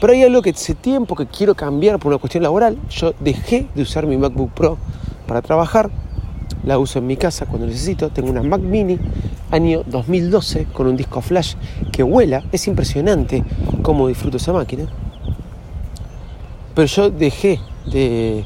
Pero 0.00 0.12
hay 0.12 0.22
algo 0.22 0.42
que 0.42 0.50
hace 0.50 0.74
tiempo 0.74 1.16
que 1.16 1.26
quiero 1.26 1.54
cambiar 1.54 1.98
por 1.98 2.12
una 2.12 2.18
cuestión 2.18 2.42
laboral. 2.42 2.78
Yo 2.88 3.14
dejé 3.20 3.66
de 3.74 3.82
usar 3.82 4.06
mi 4.06 4.16
MacBook 4.16 4.52
Pro 4.52 4.78
para 5.26 5.42
trabajar. 5.42 5.90
La 6.64 6.78
uso 6.78 6.98
en 6.98 7.06
mi 7.06 7.16
casa 7.16 7.46
cuando 7.46 7.66
necesito. 7.66 8.08
Tengo 8.10 8.30
una 8.30 8.42
Mac 8.42 8.60
Mini 8.60 8.98
año 9.50 9.82
2012 9.86 10.66
con 10.66 10.86
un 10.86 10.96
disco 10.96 11.20
flash 11.20 11.54
que 11.90 12.02
vuela. 12.02 12.44
Es 12.52 12.68
impresionante 12.68 13.42
cómo 13.82 14.08
disfruto 14.08 14.36
esa 14.36 14.52
máquina. 14.52 14.86
Pero 16.74 16.86
yo 16.86 17.10
dejé 17.10 17.60
de 17.90 18.44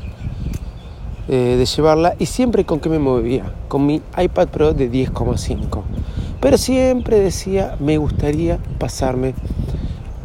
eh, 1.34 1.56
de 1.56 1.64
llevarla 1.64 2.14
y 2.18 2.26
siempre 2.26 2.66
con 2.66 2.78
qué 2.78 2.90
me 2.90 2.98
movía, 2.98 3.54
con 3.68 3.86
mi 3.86 4.02
iPad 4.18 4.48
Pro 4.48 4.74
de 4.74 4.92
10,5. 4.92 5.80
Pero 6.42 6.58
siempre 6.58 7.20
decía, 7.20 7.74
me 7.80 7.96
gustaría 7.96 8.58
pasarme 8.78 9.32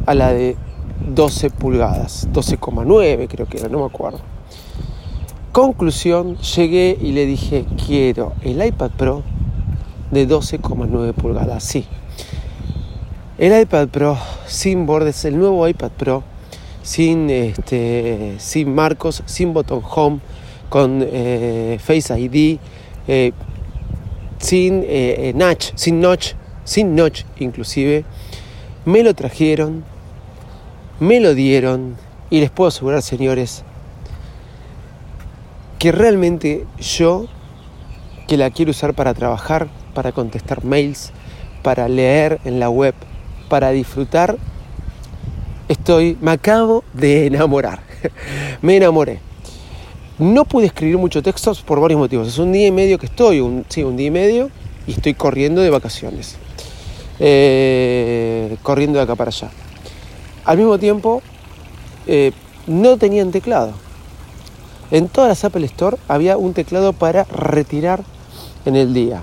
a 0.04 0.12
la 0.12 0.34
de 0.34 0.58
12 1.08 1.48
pulgadas, 1.48 2.28
12,9 2.30 3.26
creo 3.26 3.46
que 3.46 3.56
era, 3.56 3.70
no 3.70 3.78
me 3.78 3.86
acuerdo. 3.86 4.18
Conclusión, 5.52 6.36
llegué 6.36 6.98
y 7.00 7.12
le 7.12 7.24
dije, 7.24 7.64
quiero 7.86 8.34
el 8.42 8.62
iPad 8.62 8.90
Pro 8.90 9.22
de 10.10 10.28
12,9 10.28 11.14
pulgadas. 11.14 11.64
Sí. 11.64 11.86
El 13.38 13.58
iPad 13.58 13.88
Pro 13.88 14.18
sin 14.46 14.84
bordes, 14.84 15.24
el 15.24 15.38
nuevo 15.38 15.66
iPad 15.66 15.90
Pro 15.96 16.22
sin, 16.82 17.30
este, 17.30 18.34
sin 18.36 18.74
marcos, 18.74 19.22
sin 19.24 19.54
botón 19.54 19.80
home, 19.82 20.20
con 20.68 21.04
eh, 21.06 21.78
Face 21.80 22.18
ID, 22.18 22.58
eh, 23.06 23.32
sin 24.38 24.84
eh, 24.86 25.32
notch, 25.34 25.72
sin 25.74 26.00
notch, 26.00 26.34
sin 26.64 26.94
notch 26.94 27.22
inclusive. 27.38 28.04
Me 28.84 29.02
lo 29.02 29.14
trajeron, 29.14 29.84
me 31.00 31.20
lo 31.20 31.34
dieron 31.34 31.96
y 32.30 32.40
les 32.40 32.50
puedo 32.50 32.68
asegurar, 32.68 33.02
señores, 33.02 33.64
que 35.78 35.92
realmente 35.92 36.66
yo, 36.78 37.26
que 38.26 38.36
la 38.36 38.50
quiero 38.50 38.70
usar 38.70 38.94
para 38.94 39.14
trabajar, 39.14 39.68
para 39.94 40.12
contestar 40.12 40.64
mails, 40.64 41.12
para 41.62 41.88
leer 41.88 42.40
en 42.44 42.60
la 42.60 42.68
web, 42.68 42.94
para 43.48 43.70
disfrutar, 43.70 44.36
estoy, 45.68 46.16
me 46.20 46.32
acabo 46.32 46.84
de 46.94 47.26
enamorar. 47.26 47.80
me 48.62 48.76
enamoré. 48.76 49.27
No 50.18 50.44
pude 50.44 50.66
escribir 50.66 50.98
muchos 50.98 51.22
textos 51.22 51.62
por 51.62 51.80
varios 51.80 52.00
motivos. 52.00 52.26
Es 52.26 52.38
un 52.38 52.50
día 52.50 52.66
y 52.66 52.72
medio 52.72 52.98
que 52.98 53.06
estoy, 53.06 53.38
un, 53.38 53.64
sí, 53.68 53.84
un 53.84 53.96
día 53.96 54.08
y 54.08 54.10
medio, 54.10 54.50
y 54.88 54.92
estoy 54.92 55.14
corriendo 55.14 55.60
de 55.60 55.70
vacaciones. 55.70 56.36
Eh, 57.20 58.56
corriendo 58.64 58.98
de 58.98 59.04
acá 59.04 59.14
para 59.14 59.28
allá. 59.28 59.50
Al 60.44 60.58
mismo 60.58 60.76
tiempo, 60.76 61.22
eh, 62.08 62.32
no 62.66 62.96
tenían 62.96 63.30
teclado. 63.30 63.74
En 64.90 65.08
todas 65.08 65.28
las 65.28 65.44
Apple 65.44 65.66
Store 65.66 65.98
había 66.08 66.36
un 66.36 66.52
teclado 66.52 66.92
para 66.92 67.22
retirar 67.24 68.02
en 68.64 68.74
el 68.74 68.94
día. 68.94 69.22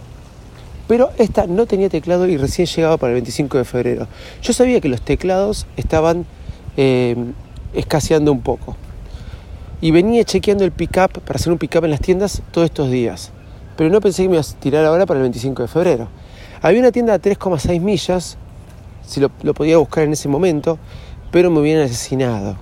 Pero 0.87 1.09
esta 1.17 1.45
no 1.45 1.65
tenía 1.65 1.89
teclado 1.89 2.25
y 2.27 2.37
recién 2.37 2.67
llegaba 2.67 2.95
para 2.95 3.11
el 3.11 3.15
25 3.15 3.57
de 3.57 3.65
febrero. 3.65 4.07
Yo 4.41 4.53
sabía 4.53 4.79
que 4.79 4.87
los 4.87 5.01
teclados 5.01 5.65
estaban 5.75 6.25
eh, 6.77 7.15
escaseando 7.73 8.31
un 8.31 8.41
poco. 8.41 8.77
Y 9.85 9.91
venía 9.91 10.23
chequeando 10.23 10.63
el 10.63 10.71
pickup 10.71 11.19
para 11.21 11.37
hacer 11.37 11.53
un 11.53 11.59
pickup 11.59 11.83
en 11.83 11.91
las 11.91 11.99
tiendas 11.99 12.41
todos 12.49 12.65
estos 12.65 12.89
días. 12.89 13.31
Pero 13.77 13.91
no 13.91 14.01
pensé 14.01 14.23
que 14.23 14.29
me 14.29 14.33
iba 14.33 14.41
a 14.41 14.59
tirar 14.59 14.83
ahora 14.83 15.05
para 15.05 15.19
el 15.19 15.25
25 15.25 15.61
de 15.61 15.67
febrero. 15.67 16.07
Había 16.63 16.79
una 16.79 16.91
tienda 16.91 17.15
de 17.15 17.35
3,6 17.35 17.79
millas, 17.81 18.35
si 19.05 19.19
lo, 19.19 19.29
podía 19.29 19.77
buscar 19.77 20.05
en 20.05 20.13
ese 20.13 20.27
momento, 20.27 20.79
pero 21.31 21.51
me 21.51 21.59
hubieran 21.59 21.83
asesinado 21.83 22.57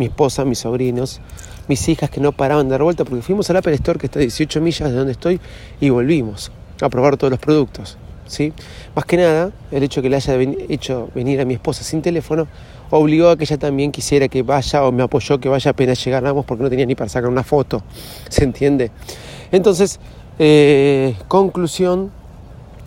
mi 0.00 0.06
esposa, 0.06 0.44
mis 0.44 0.58
sobrinos, 0.58 1.20
mis 1.68 1.88
hijas 1.88 2.10
que 2.10 2.20
no 2.20 2.32
paraban 2.32 2.66
de 2.66 2.72
dar 2.72 2.82
vuelta 2.82 3.04
porque 3.04 3.22
fuimos 3.22 3.48
al 3.48 3.58
Apple 3.58 3.74
Store 3.74 4.00
que 4.00 4.06
está 4.06 4.18
a 4.18 4.22
18 4.22 4.60
millas 4.60 4.90
de 4.90 4.96
donde 4.96 5.12
estoy 5.12 5.40
y 5.80 5.90
volvimos 5.90 6.50
a 6.82 6.88
probar 6.88 7.16
todos 7.16 7.30
los 7.30 7.38
productos. 7.38 7.96
¿sí? 8.26 8.52
Más 8.96 9.04
que 9.04 9.18
nada, 9.18 9.52
el 9.70 9.84
hecho 9.84 10.02
que 10.02 10.10
le 10.10 10.16
haya 10.16 10.34
hecho 10.68 11.10
venir 11.14 11.40
a 11.40 11.44
mi 11.44 11.54
esposa 11.54 11.84
sin 11.84 12.02
teléfono 12.02 12.48
obligó 12.90 13.30
a 13.30 13.36
que 13.36 13.44
ella 13.44 13.58
también 13.58 13.92
quisiera 13.92 14.28
que 14.28 14.42
vaya 14.42 14.84
o 14.84 14.92
me 14.92 15.02
apoyó 15.02 15.38
que 15.38 15.48
vaya 15.48 15.70
apenas 15.70 16.04
llegáramos 16.04 16.44
porque 16.44 16.62
no 16.62 16.70
tenía 16.70 16.86
ni 16.86 16.94
para 16.94 17.08
sacar 17.08 17.30
una 17.30 17.42
foto, 17.42 17.82
¿se 18.28 18.44
entiende? 18.44 18.90
Entonces, 19.52 20.00
eh, 20.38 21.14
conclusión, 21.28 22.10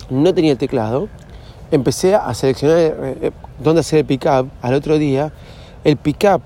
no 0.09 0.33
tenía 0.33 0.51
el 0.51 0.57
teclado, 0.57 1.09
empecé 1.71 2.15
a 2.15 2.33
seleccionar 2.33 2.77
eh, 2.77 2.93
eh, 3.21 3.31
dónde 3.63 3.81
hacer 3.81 3.99
el 3.99 4.05
pickup 4.05 4.49
al 4.61 4.73
otro 4.73 4.97
día, 4.97 5.31
el 5.83 5.97
pickup 5.97 6.41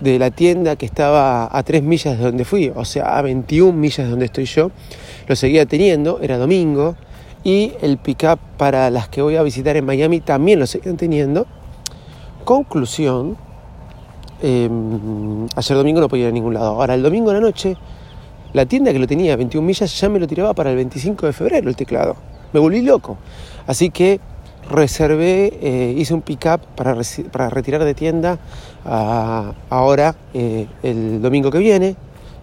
de 0.00 0.18
la 0.18 0.30
tienda 0.30 0.76
que 0.76 0.86
estaba 0.86 1.48
a 1.56 1.62
3 1.62 1.82
millas 1.82 2.18
de 2.18 2.24
donde 2.24 2.44
fui, 2.44 2.72
o 2.74 2.84
sea, 2.84 3.18
a 3.18 3.22
21 3.22 3.72
millas 3.72 4.06
de 4.06 4.08
donde 4.08 4.24
estoy 4.24 4.46
yo, 4.46 4.70
lo 5.26 5.36
seguía 5.36 5.66
teniendo, 5.66 6.20
era 6.22 6.38
domingo, 6.38 6.96
y 7.44 7.72
el 7.80 7.98
pick-up 7.98 8.38
para 8.56 8.90
las 8.90 9.08
que 9.08 9.22
voy 9.22 9.36
a 9.36 9.42
visitar 9.42 9.76
en 9.76 9.86
Miami 9.86 10.20
también 10.20 10.58
lo 10.58 10.66
seguían 10.66 10.96
teniendo. 10.96 11.46
Conclusión, 12.44 13.36
em, 14.42 15.46
ayer 15.54 15.76
domingo 15.76 16.00
no 16.00 16.08
podía 16.08 16.24
ir 16.24 16.30
a 16.30 16.32
ningún 16.32 16.54
lado. 16.54 16.70
Ahora, 16.70 16.94
el 16.94 17.02
domingo 17.02 17.30
en 17.30 17.36
la 17.36 17.40
noche, 17.40 17.76
la 18.52 18.66
tienda 18.66 18.92
que 18.92 18.98
lo 18.98 19.06
tenía 19.06 19.34
a 19.34 19.36
21 19.36 19.66
millas 19.66 20.00
ya 20.00 20.08
me 20.08 20.18
lo 20.18 20.26
tiraba 20.26 20.54
para 20.54 20.70
el 20.70 20.76
25 20.76 21.26
de 21.26 21.32
febrero 21.32 21.68
el 21.68 21.76
teclado. 21.76 22.16
Me 22.52 22.60
volví 22.60 22.82
loco. 22.82 23.18
Así 23.66 23.90
que 23.90 24.20
reservé, 24.70 25.58
eh, 25.60 25.94
hice 25.96 26.14
un 26.14 26.22
pick-up 26.22 26.60
para, 26.76 26.96
para, 27.30 27.50
retirar 27.50 27.84
de 27.84 27.94
tienda 27.94 28.38
ahora 28.84 30.14
eh, 30.34 30.66
el 30.82 31.20
domingo 31.20 31.50
que 31.50 31.58
viene. 31.58 31.96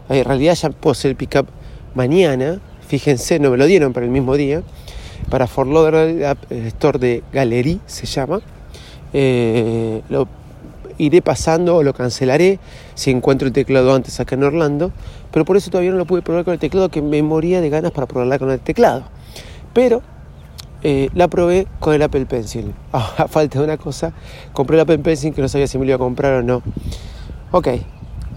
En 0.09 0.23
realidad 0.23 0.55
ya 0.55 0.69
puedo 0.69 0.91
hacer 0.91 1.11
el 1.11 1.17
pick-up 1.17 1.47
mañana, 1.95 2.59
fíjense, 2.87 3.39
no 3.39 3.49
me 3.49 3.57
lo 3.57 3.65
dieron 3.65 3.93
para 3.93 4.05
el 4.05 4.11
mismo 4.11 4.35
día. 4.35 4.61
Para 5.29 5.47
Fort 5.47 5.69
Lauderdale 5.69 6.37
Store 6.67 6.99
de 6.99 7.23
Galerie 7.33 7.79
se 7.85 8.05
llama. 8.05 8.39
Eh, 9.19 10.03
lo 10.09 10.27
iré 10.99 11.23
pasando 11.23 11.77
o 11.77 11.81
lo 11.81 11.91
cancelaré 11.95 12.59
si 12.93 13.09
encuentro 13.09 13.47
el 13.47 13.53
teclado 13.53 13.91
antes 13.95 14.19
acá 14.19 14.35
en 14.35 14.43
Orlando. 14.43 14.91
Pero 15.31 15.43
por 15.43 15.57
eso 15.57 15.71
todavía 15.71 15.89
no 15.89 15.97
lo 15.97 16.05
pude 16.05 16.21
probar 16.21 16.45
con 16.45 16.53
el 16.53 16.59
teclado, 16.59 16.89
que 16.89 17.01
me 17.01 17.23
moría 17.23 17.59
de 17.59 17.69
ganas 17.71 17.91
para 17.91 18.05
probarla 18.05 18.37
con 18.37 18.51
el 18.51 18.59
teclado. 18.59 19.05
Pero 19.73 20.03
eh, 20.83 21.09
la 21.15 21.27
probé 21.27 21.65
con 21.79 21.95
el 21.95 22.01
Apple 22.03 22.27
Pencil. 22.27 22.75
Ah, 22.93 23.13
a 23.17 23.27
falta 23.27 23.57
de 23.57 23.65
una 23.65 23.77
cosa, 23.77 24.13
compré 24.53 24.77
el 24.77 24.81
Apple 24.81 24.99
Pencil 24.99 25.33
que 25.33 25.41
no 25.41 25.47
sabía 25.47 25.65
si 25.65 25.79
me 25.79 25.85
lo 25.85 25.89
iba 25.89 25.95
a 25.95 25.99
comprar 25.99 26.33
o 26.33 26.43
no. 26.43 26.61
Ok, 27.51 27.69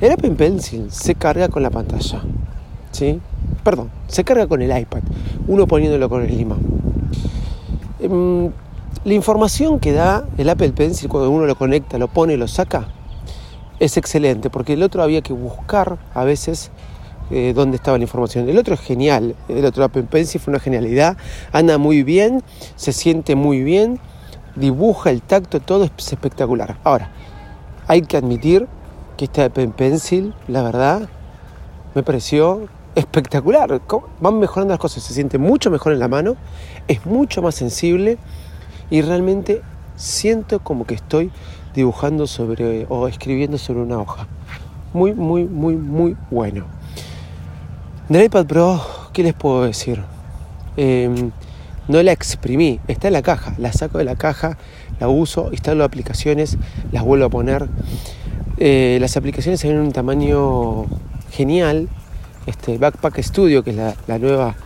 el 0.00 0.12
Apple 0.12 0.30
Pencil 0.30 0.90
se 0.90 1.14
carga 1.14 1.48
con 1.48 1.62
la 1.62 1.68
pantalla. 1.68 2.22
¿Sí? 2.90 3.20
Perdón, 3.62 3.90
se 4.08 4.24
carga 4.24 4.46
con 4.46 4.62
el 4.62 4.76
iPad, 4.76 5.02
uno 5.46 5.66
poniéndolo 5.66 6.08
con 6.08 6.22
el 6.22 6.40
imán. 6.40 6.58
Em, 8.00 8.50
la 9.04 9.14
información 9.14 9.80
que 9.80 9.92
da 9.92 10.24
el 10.36 10.48
Apple 10.48 10.72
Pencil 10.72 11.08
cuando 11.08 11.30
uno 11.30 11.46
lo 11.46 11.54
conecta, 11.54 11.96
lo 11.98 12.08
pone, 12.08 12.36
lo 12.36 12.48
saca, 12.48 12.88
es 13.78 13.96
excelente, 13.96 14.50
porque 14.50 14.74
el 14.74 14.82
otro 14.82 15.02
había 15.02 15.22
que 15.22 15.32
buscar 15.32 15.98
a 16.12 16.24
veces 16.24 16.70
eh, 17.30 17.52
dónde 17.54 17.76
estaba 17.76 17.96
la 17.96 18.04
información. 18.04 18.48
El 18.48 18.58
otro 18.58 18.74
es 18.74 18.80
genial, 18.80 19.34
el 19.48 19.64
otro 19.64 19.84
Apple 19.84 20.02
Pencil 20.02 20.40
fue 20.40 20.52
una 20.52 20.60
genialidad, 20.60 21.16
anda 21.52 21.78
muy 21.78 22.02
bien, 22.02 22.42
se 22.76 22.92
siente 22.92 23.36
muy 23.36 23.62
bien, 23.62 23.98
dibuja 24.54 25.10
el 25.10 25.22
tacto, 25.22 25.60
todo 25.60 25.84
es 25.84 26.12
espectacular. 26.12 26.76
Ahora, 26.84 27.10
hay 27.86 28.02
que 28.02 28.18
admitir 28.18 28.68
que 29.16 29.24
este 29.24 29.44
Apple 29.44 29.68
Pencil, 29.68 30.34
la 30.46 30.62
verdad, 30.62 31.08
me 31.94 32.02
pareció 32.02 32.68
espectacular. 32.94 33.80
Van 34.20 34.38
mejorando 34.38 34.72
las 34.72 34.78
cosas, 34.78 35.02
se 35.02 35.14
siente 35.14 35.38
mucho 35.38 35.70
mejor 35.70 35.92
en 35.92 36.00
la 36.00 36.08
mano, 36.08 36.36
es 36.86 37.06
mucho 37.06 37.40
más 37.40 37.54
sensible 37.54 38.18
y 38.90 39.02
realmente 39.02 39.62
siento 39.96 40.60
como 40.60 40.84
que 40.84 40.94
estoy 40.94 41.30
dibujando 41.74 42.26
sobre 42.26 42.86
o 42.88 43.06
escribiendo 43.08 43.58
sobre 43.58 43.80
una 43.80 43.98
hoja. 43.98 44.26
Muy, 44.92 45.14
muy, 45.14 45.44
muy, 45.44 45.76
muy 45.76 46.16
bueno. 46.30 46.64
Del 48.08 48.24
iPad 48.24 48.46
Pro, 48.46 48.80
¿qué 49.12 49.22
les 49.22 49.34
puedo 49.34 49.64
decir? 49.64 50.02
Em, 50.76 51.30
no 51.86 52.02
la 52.02 52.12
exprimí, 52.12 52.80
está 52.88 53.08
en 53.08 53.14
la 53.14 53.22
caja, 53.22 53.54
la 53.58 53.72
saco 53.72 53.98
de 53.98 54.04
la 54.04 54.16
caja, 54.16 54.58
la 54.98 55.08
uso, 55.08 55.50
instalo 55.52 55.84
aplicaciones, 55.84 56.58
las 56.90 57.04
vuelvo 57.04 57.26
a 57.26 57.28
poner. 57.28 57.68
Eh, 58.58 58.98
las 59.00 59.16
aplicaciones 59.16 59.60
tienen 59.60 59.80
un 59.80 59.92
tamaño 59.92 60.86
genial. 61.30 61.88
Este 62.46 62.78
Backpack 62.78 63.20
Studio, 63.22 63.62
que 63.62 63.70
es 63.70 63.76
la, 63.76 64.18
nueva, 64.18 64.56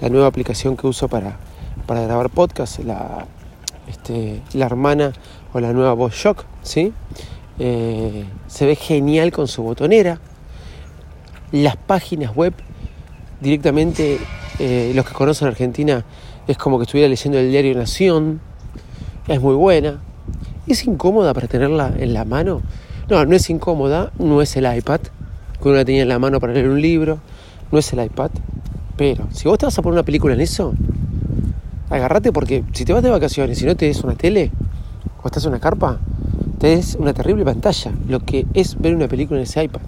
la 0.00 0.08
nueva 0.08 0.28
aplicación 0.28 0.76
que 0.76 0.86
uso 0.86 1.08
para, 1.08 1.38
para 1.86 2.02
grabar 2.02 2.30
podcast, 2.30 2.78
la, 2.80 3.26
este, 3.88 4.42
la 4.54 4.66
hermana 4.66 5.12
o 5.52 5.60
la 5.60 5.72
nueva 5.72 5.92
Voice 5.94 6.16
Shock, 6.16 6.44
¿sí? 6.62 6.92
Eh, 7.58 8.24
se 8.46 8.66
ve 8.66 8.76
genial 8.76 9.32
con 9.32 9.48
su 9.48 9.62
botonera. 9.62 10.20
Las 11.52 11.76
páginas 11.76 12.34
web 12.34 12.54
directamente 13.40 14.18
eh, 14.58 14.92
los 14.94 15.06
que 15.06 15.12
conocen 15.12 15.48
Argentina 15.48 16.04
es 16.46 16.56
como 16.56 16.78
que 16.78 16.84
estuviera 16.84 17.08
leyendo 17.08 17.38
el 17.38 17.50
diario 17.50 17.74
Nación. 17.74 18.40
Es 19.28 19.40
muy 19.40 19.54
buena. 19.54 20.00
¿Es 20.66 20.84
incómoda 20.84 21.34
para 21.34 21.48
tenerla 21.48 21.92
en 21.98 22.14
la 22.14 22.24
mano? 22.24 22.62
No, 23.08 23.24
no 23.24 23.36
es 23.36 23.50
incómoda, 23.50 24.12
no 24.18 24.40
es 24.40 24.56
el 24.56 24.64
iPad, 24.74 25.00
que 25.00 25.68
uno 25.68 25.76
la 25.76 25.84
tenía 25.84 26.02
en 26.02 26.08
la 26.08 26.18
mano 26.18 26.40
para 26.40 26.52
leer 26.52 26.68
un 26.68 26.80
libro, 26.80 27.18
no 27.70 27.78
es 27.78 27.92
el 27.92 28.04
iPad. 28.04 28.30
Pero 28.96 29.26
si 29.32 29.48
vos 29.48 29.58
te 29.58 29.66
vas 29.66 29.76
a 29.76 29.82
poner 29.82 29.94
una 29.94 30.04
película 30.04 30.34
en 30.34 30.40
eso, 30.40 30.72
agárrate 31.92 32.32
porque 32.32 32.64
si 32.72 32.84
te 32.84 32.92
vas 32.92 33.02
de 33.02 33.10
vacaciones 33.10 33.60
y 33.62 33.66
no 33.66 33.76
te 33.76 33.86
des 33.86 34.02
una 34.02 34.14
tele 34.14 34.50
o 35.22 35.26
estás 35.26 35.44
en 35.44 35.50
una 35.50 35.60
carpa, 35.60 36.00
te 36.58 36.68
des 36.68 36.94
una 36.94 37.12
terrible 37.12 37.44
pantalla, 37.44 37.92
lo 38.08 38.20
que 38.20 38.46
es 38.54 38.80
ver 38.80 38.94
una 38.94 39.08
película 39.08 39.38
en 39.38 39.44
ese 39.44 39.62
iPad. 39.62 39.80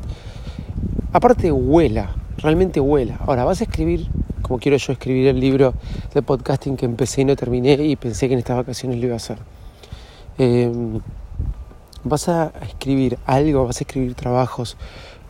Aparte 1.12 1.50
vuela, 1.50 2.10
realmente 2.38 2.80
vuela. 2.80 3.18
Ahora, 3.26 3.44
vas 3.44 3.60
a 3.60 3.64
escribir, 3.64 4.08
como 4.42 4.58
quiero 4.58 4.76
yo 4.76 4.92
escribir 4.92 5.28
el 5.28 5.40
libro 5.40 5.74
de 6.12 6.22
podcasting 6.22 6.76
que 6.76 6.84
empecé 6.84 7.22
y 7.22 7.24
no 7.24 7.36
terminé 7.36 7.74
y 7.74 7.96
pensé 7.96 8.28
que 8.28 8.34
en 8.34 8.40
estas 8.40 8.56
vacaciones 8.56 8.98
lo 8.98 9.06
iba 9.06 9.14
a 9.14 9.16
hacer. 9.16 9.38
Em, 10.36 11.00
vas 12.02 12.28
a 12.28 12.52
escribir 12.62 13.18
algo, 13.26 13.64
vas 13.66 13.80
a 13.80 13.84
escribir 13.84 14.14
trabajos, 14.14 14.76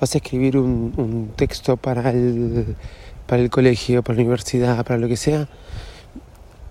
vas 0.00 0.14
a 0.14 0.18
escribir 0.18 0.56
un, 0.56 1.30
texto 1.36 1.76
para 1.76 2.10
el, 2.10 2.74
para 3.26 3.42
el 3.42 3.50
colegio, 3.50 4.02
para 4.02 4.16
la 4.16 4.22
universidad, 4.22 4.84
para 4.84 4.98
lo 4.98 5.06
que 5.06 5.16
sea. 5.16 5.48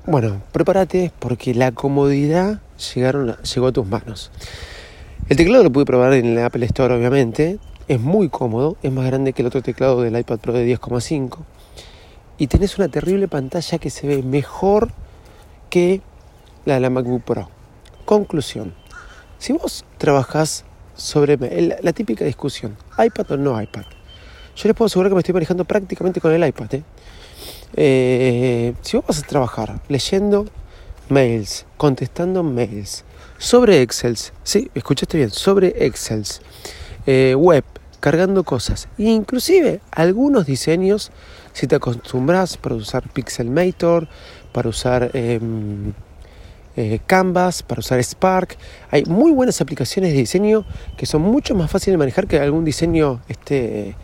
Bueno, 0.06 0.42
prepárate 0.52 1.12
porque 1.20 1.54
la 1.54 1.72
comodidad 1.72 2.60
llegaron 2.94 3.36
llegó 3.38 3.68
a 3.68 3.72
tus 3.72 3.88
manos. 3.88 4.32
El 5.30 5.38
teclado 5.38 5.64
lo 5.64 5.72
pude 5.72 5.86
probar 5.86 6.14
en 6.14 6.26
el 6.26 6.44
Apple 6.44 6.66
Store, 6.66 6.94
obviamente. 6.94 7.58
Es 7.88 8.00
muy 8.00 8.28
cómodo, 8.30 8.76
es 8.84 8.92
más 8.92 9.06
grande 9.06 9.32
que 9.32 9.42
el 9.42 9.48
otro 9.48 9.62
teclado 9.62 10.02
del 10.02 10.18
iPad 10.18 10.40
Pro 10.40 10.54
de 10.54 10.68
10,5. 10.78 11.38
Y 12.38 12.48
tenés 12.48 12.78
una 12.78 12.90
terrible 12.90 13.28
pantalla 13.28 13.78
que 13.78 13.90
se 13.90 14.08
ve 14.08 14.24
mejor 14.24 14.90
que 15.70 16.02
la 16.66 16.76
de 16.76 16.80
la 16.82 16.90
MacBook 16.90 17.24
Pro. 17.24 17.50
Conclusión. 18.06 18.74
Si 19.38 19.54
vos 19.54 19.86
trabajás 19.98 20.66
sobre 20.96 21.38
la, 21.82 21.94
típica 21.94 22.26
discusión, 22.26 22.78
iPad 22.98 23.32
o 23.32 23.38
no 23.38 23.62
iPad, 23.62 23.84
yo 24.56 24.68
les 24.68 24.76
puedo 24.76 24.88
asegurar 24.88 25.10
que 25.10 25.16
me 25.16 25.20
estoy 25.22 25.34
manejando 25.34 25.66
prácticamente 25.66 26.22
con 26.22 26.32
el 26.32 26.48
iPad. 26.48 26.74
¿eh? 26.76 26.84
Eh, 27.76 28.74
si 28.82 28.98
vos 28.98 29.08
vas 29.08 29.20
a 29.20 29.24
trabajar 29.24 29.82
leyendo 29.88 30.46
mails, 31.10 31.66
contestando 31.78 32.44
mails, 32.44 33.04
sobre 33.38 33.82
Excel, 33.82 34.18
sí, 34.44 34.70
escuchaste 34.74 35.18
bien, 35.18 35.30
sobre 35.30 35.86
Excel, 35.86 36.24
eh, 37.06 37.36
web, 37.36 37.64
cargando 38.00 38.44
cosas, 38.44 38.88
inclusive 38.98 39.82
algunos 39.92 40.46
diseños, 40.46 41.12
si 41.52 41.68
te 41.68 41.76
acostumbras 41.76 42.58
para 42.58 42.76
usar 42.76 43.10
Pixelmator, 43.10 44.08
para 44.52 44.70
usar 44.70 45.10
em, 45.14 45.94
eh, 46.76 47.00
Canvas, 47.06 47.64
para 47.64 47.80
usar 47.80 48.02
Spark, 48.04 48.58
hay 48.92 49.04
muy 49.06 49.32
buenas 49.32 49.62
aplicaciones 49.62 50.12
de 50.12 50.20
diseño 50.20 50.66
que 50.98 51.06
son 51.06 51.22
mucho 51.22 51.56
más 51.56 51.70
fáciles 51.70 51.94
de 51.94 51.98
manejar 51.98 52.28
que 52.28 52.40
algún 52.40 52.66
diseño, 52.66 53.22
este, 53.28 53.96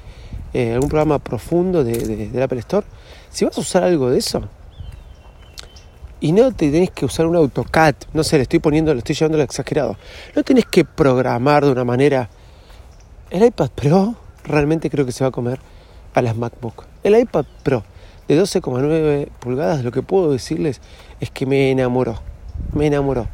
algún 0.54 0.90
programa 0.90 1.20
profundo 1.20 1.84
de, 1.84 1.94
de, 1.94 2.30
del 2.30 2.44
Apple 2.44 2.60
Store 2.60 2.86
si 3.30 3.46
vas 3.46 3.58
a 3.58 3.62
usar 3.62 3.84
algo 3.84 4.10
de 4.10 4.18
eso 4.18 4.42
y 6.22 6.32
no 6.32 6.52
te 6.52 6.70
tenés 6.70 6.92
que 6.92 7.06
usar 7.06 7.26
un 7.26 7.36
AutoCAD, 7.36 7.96
no 8.14 8.24
sé, 8.24 8.38
le 8.38 8.44
estoy 8.44 8.60
poniendo, 8.60 8.94
le 8.94 9.00
estoy 9.00 9.16
llevando 9.16 9.38
lo 9.38 9.44
exagerado, 9.44 9.96
no 10.36 10.44
tenés 10.44 10.66
que 10.66 10.84
programar 10.84 11.66
de 11.66 11.72
una 11.72 11.86
manera. 11.86 12.30
El 13.30 13.46
iPad 13.46 13.70
Pro 13.70 14.16
realmente 14.44 14.90
creo 14.90 15.06
que 15.06 15.12
se 15.12 15.24
va 15.24 15.30
a 15.30 15.32
comer 15.32 15.60
a 16.14 16.22
las 16.22 16.36
MacBook. 16.36 16.86
El 17.04 17.18
iPad 17.18 17.46
Pro 17.64 17.84
de 18.28 18.42
12,9 18.42 19.30
pulgadas, 19.40 19.84
lo 19.84 19.92
que 19.92 20.02
puedo 20.02 20.32
decirles 20.32 20.82
es 21.20 21.32
que 21.32 21.46
me 21.46 21.72
enamoró, 21.72 22.20
me 22.74 22.88
enamoró. 22.88 23.28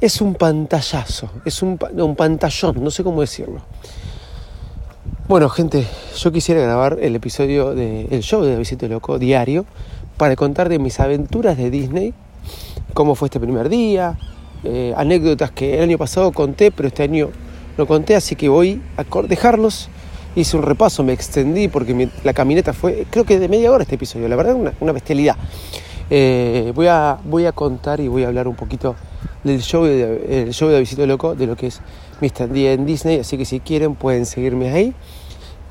Es 0.00 0.20
un 0.20 0.34
pantallazo, 0.34 1.30
es 1.44 1.62
un, 1.62 1.78
un 1.92 2.16
pantallón, 2.16 2.82
no 2.82 2.90
sé 2.90 3.02
cómo 3.02 3.20
decirlo. 3.20 3.62
Bueno, 5.32 5.48
gente, 5.48 5.86
yo 6.18 6.30
quisiera 6.30 6.60
grabar 6.60 6.98
el 7.00 7.16
episodio 7.16 7.74
del 7.74 8.20
show 8.20 8.42
de 8.42 8.54
Visito 8.54 8.86
Loco 8.86 9.18
diario 9.18 9.64
para 10.18 10.36
contar 10.36 10.68
de 10.68 10.78
mis 10.78 11.00
aventuras 11.00 11.56
de 11.56 11.70
Disney, 11.70 12.12
cómo 12.92 13.14
fue 13.14 13.28
este 13.28 13.40
primer 13.40 13.70
día, 13.70 14.18
eh, 14.62 14.92
anécdotas 14.94 15.50
que 15.50 15.78
el 15.78 15.84
año 15.84 15.96
pasado 15.96 16.32
conté, 16.32 16.70
pero 16.70 16.88
este 16.88 17.04
año 17.04 17.30
no 17.78 17.86
conté, 17.86 18.14
así 18.14 18.36
que 18.36 18.50
voy 18.50 18.82
a 18.98 19.22
dejarlos. 19.22 19.88
Hice 20.36 20.58
un 20.58 20.64
repaso, 20.64 21.02
me 21.02 21.14
extendí 21.14 21.68
porque 21.68 22.10
la 22.24 22.34
caminata 22.34 22.74
fue, 22.74 23.06
creo 23.08 23.24
que 23.24 23.38
de 23.38 23.48
media 23.48 23.72
hora 23.72 23.84
este 23.84 23.94
episodio, 23.94 24.28
la 24.28 24.36
verdad, 24.36 24.54
una, 24.54 24.74
una 24.80 24.92
bestialidad. 24.92 25.36
Eh, 26.10 26.72
voy, 26.74 26.88
a, 26.88 27.16
voy 27.24 27.46
a 27.46 27.52
contar 27.52 28.00
y 28.00 28.08
voy 28.08 28.24
a 28.24 28.26
hablar 28.26 28.48
un 28.48 28.54
poquito 28.54 28.96
del 29.44 29.62
show 29.62 29.84
de, 29.84 30.42
el 30.42 30.52
show 30.52 30.68
de 30.68 30.78
Visito 30.78 31.06
Loco, 31.06 31.34
de 31.34 31.46
lo 31.46 31.56
que 31.56 31.68
es 31.68 31.80
mi 32.20 32.26
estadía 32.26 32.74
en 32.74 32.84
Disney, 32.84 33.20
así 33.20 33.38
que 33.38 33.46
si 33.46 33.60
quieren 33.60 33.94
pueden 33.94 34.26
seguirme 34.26 34.70
ahí. 34.70 34.94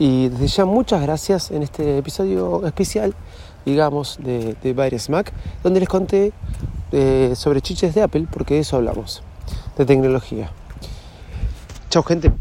Y 0.01 0.29
desde 0.29 0.47
ya 0.47 0.65
muchas 0.65 0.99
gracias 1.03 1.51
en 1.51 1.61
este 1.61 1.99
episodio 1.99 2.65
especial, 2.65 3.13
digamos, 3.67 4.17
de, 4.19 4.55
de 4.63 4.73
Virus 4.73 5.11
Mac, 5.11 5.31
donde 5.61 5.79
les 5.79 5.87
conté 5.87 6.33
eh, 6.91 7.33
sobre 7.35 7.61
chiches 7.61 7.93
de 7.93 8.01
Apple, 8.01 8.25
porque 8.31 8.55
de 8.55 8.61
eso 8.61 8.77
hablamos, 8.77 9.21
de 9.77 9.85
tecnología. 9.85 10.49
Chao 11.91 12.01
gente. 12.01 12.31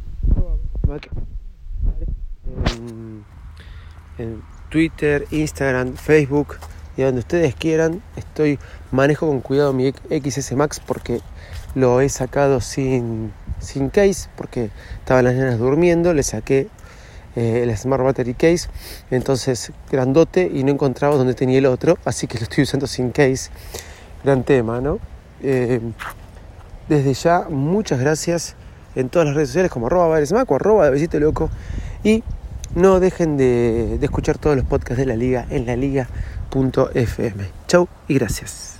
En, 4.16 4.42
Twitter, 4.70 5.26
Instagram, 5.30 5.96
Facebook 5.96 6.56
y 6.96 7.02
donde 7.02 7.18
ustedes 7.18 7.54
quieran. 7.54 8.02
Estoy 8.16 8.58
manejo 8.90 9.26
con 9.26 9.42
cuidado 9.42 9.74
mi 9.74 9.92
XS 9.92 10.52
Max 10.52 10.80
porque 10.80 11.20
lo 11.74 12.00
he 12.00 12.08
sacado 12.08 12.62
sin, 12.62 13.34
sin 13.58 13.90
case 13.90 14.30
porque 14.34 14.70
estaban 15.00 15.26
las 15.26 15.34
nenas 15.34 15.58
durmiendo, 15.58 16.14
le 16.14 16.22
saqué 16.22 16.70
eh, 17.36 17.62
el 17.62 17.76
Smart 17.76 18.02
Battery 18.02 18.34
Case, 18.34 18.68
entonces 19.10 19.72
grandote 19.90 20.50
y 20.52 20.64
no 20.64 20.72
encontraba 20.72 21.16
donde 21.16 21.34
tenía 21.34 21.58
el 21.58 21.66
otro, 21.66 21.98
así 22.04 22.26
que 22.26 22.38
lo 22.38 22.44
estoy 22.44 22.64
usando 22.64 22.86
sin 22.86 23.10
case. 23.10 23.50
Gran 24.24 24.44
tema, 24.44 24.80
¿no? 24.80 24.98
Eh, 25.42 25.80
desde 26.88 27.14
ya, 27.14 27.46
muchas 27.48 28.00
gracias 28.00 28.56
en 28.94 29.08
todas 29.08 29.26
las 29.26 29.36
redes 29.36 29.50
sociales 29.50 29.70
como 29.70 29.86
arroba 29.86 30.08
o 30.08 30.54
arroba 30.54 30.90
de 30.90 31.20
Loco 31.20 31.50
y 32.02 32.22
no 32.74 33.00
dejen 33.00 33.36
de, 33.36 33.98
de 33.98 34.04
escuchar 34.04 34.38
todos 34.38 34.56
los 34.56 34.64
podcasts 34.64 34.98
de 34.98 35.06
la 35.06 35.16
liga 35.16 35.46
en 35.50 35.66
la 35.66 35.76
liga.fm. 35.76 37.44
Chau 37.68 37.88
y 38.08 38.14
gracias. 38.14 38.79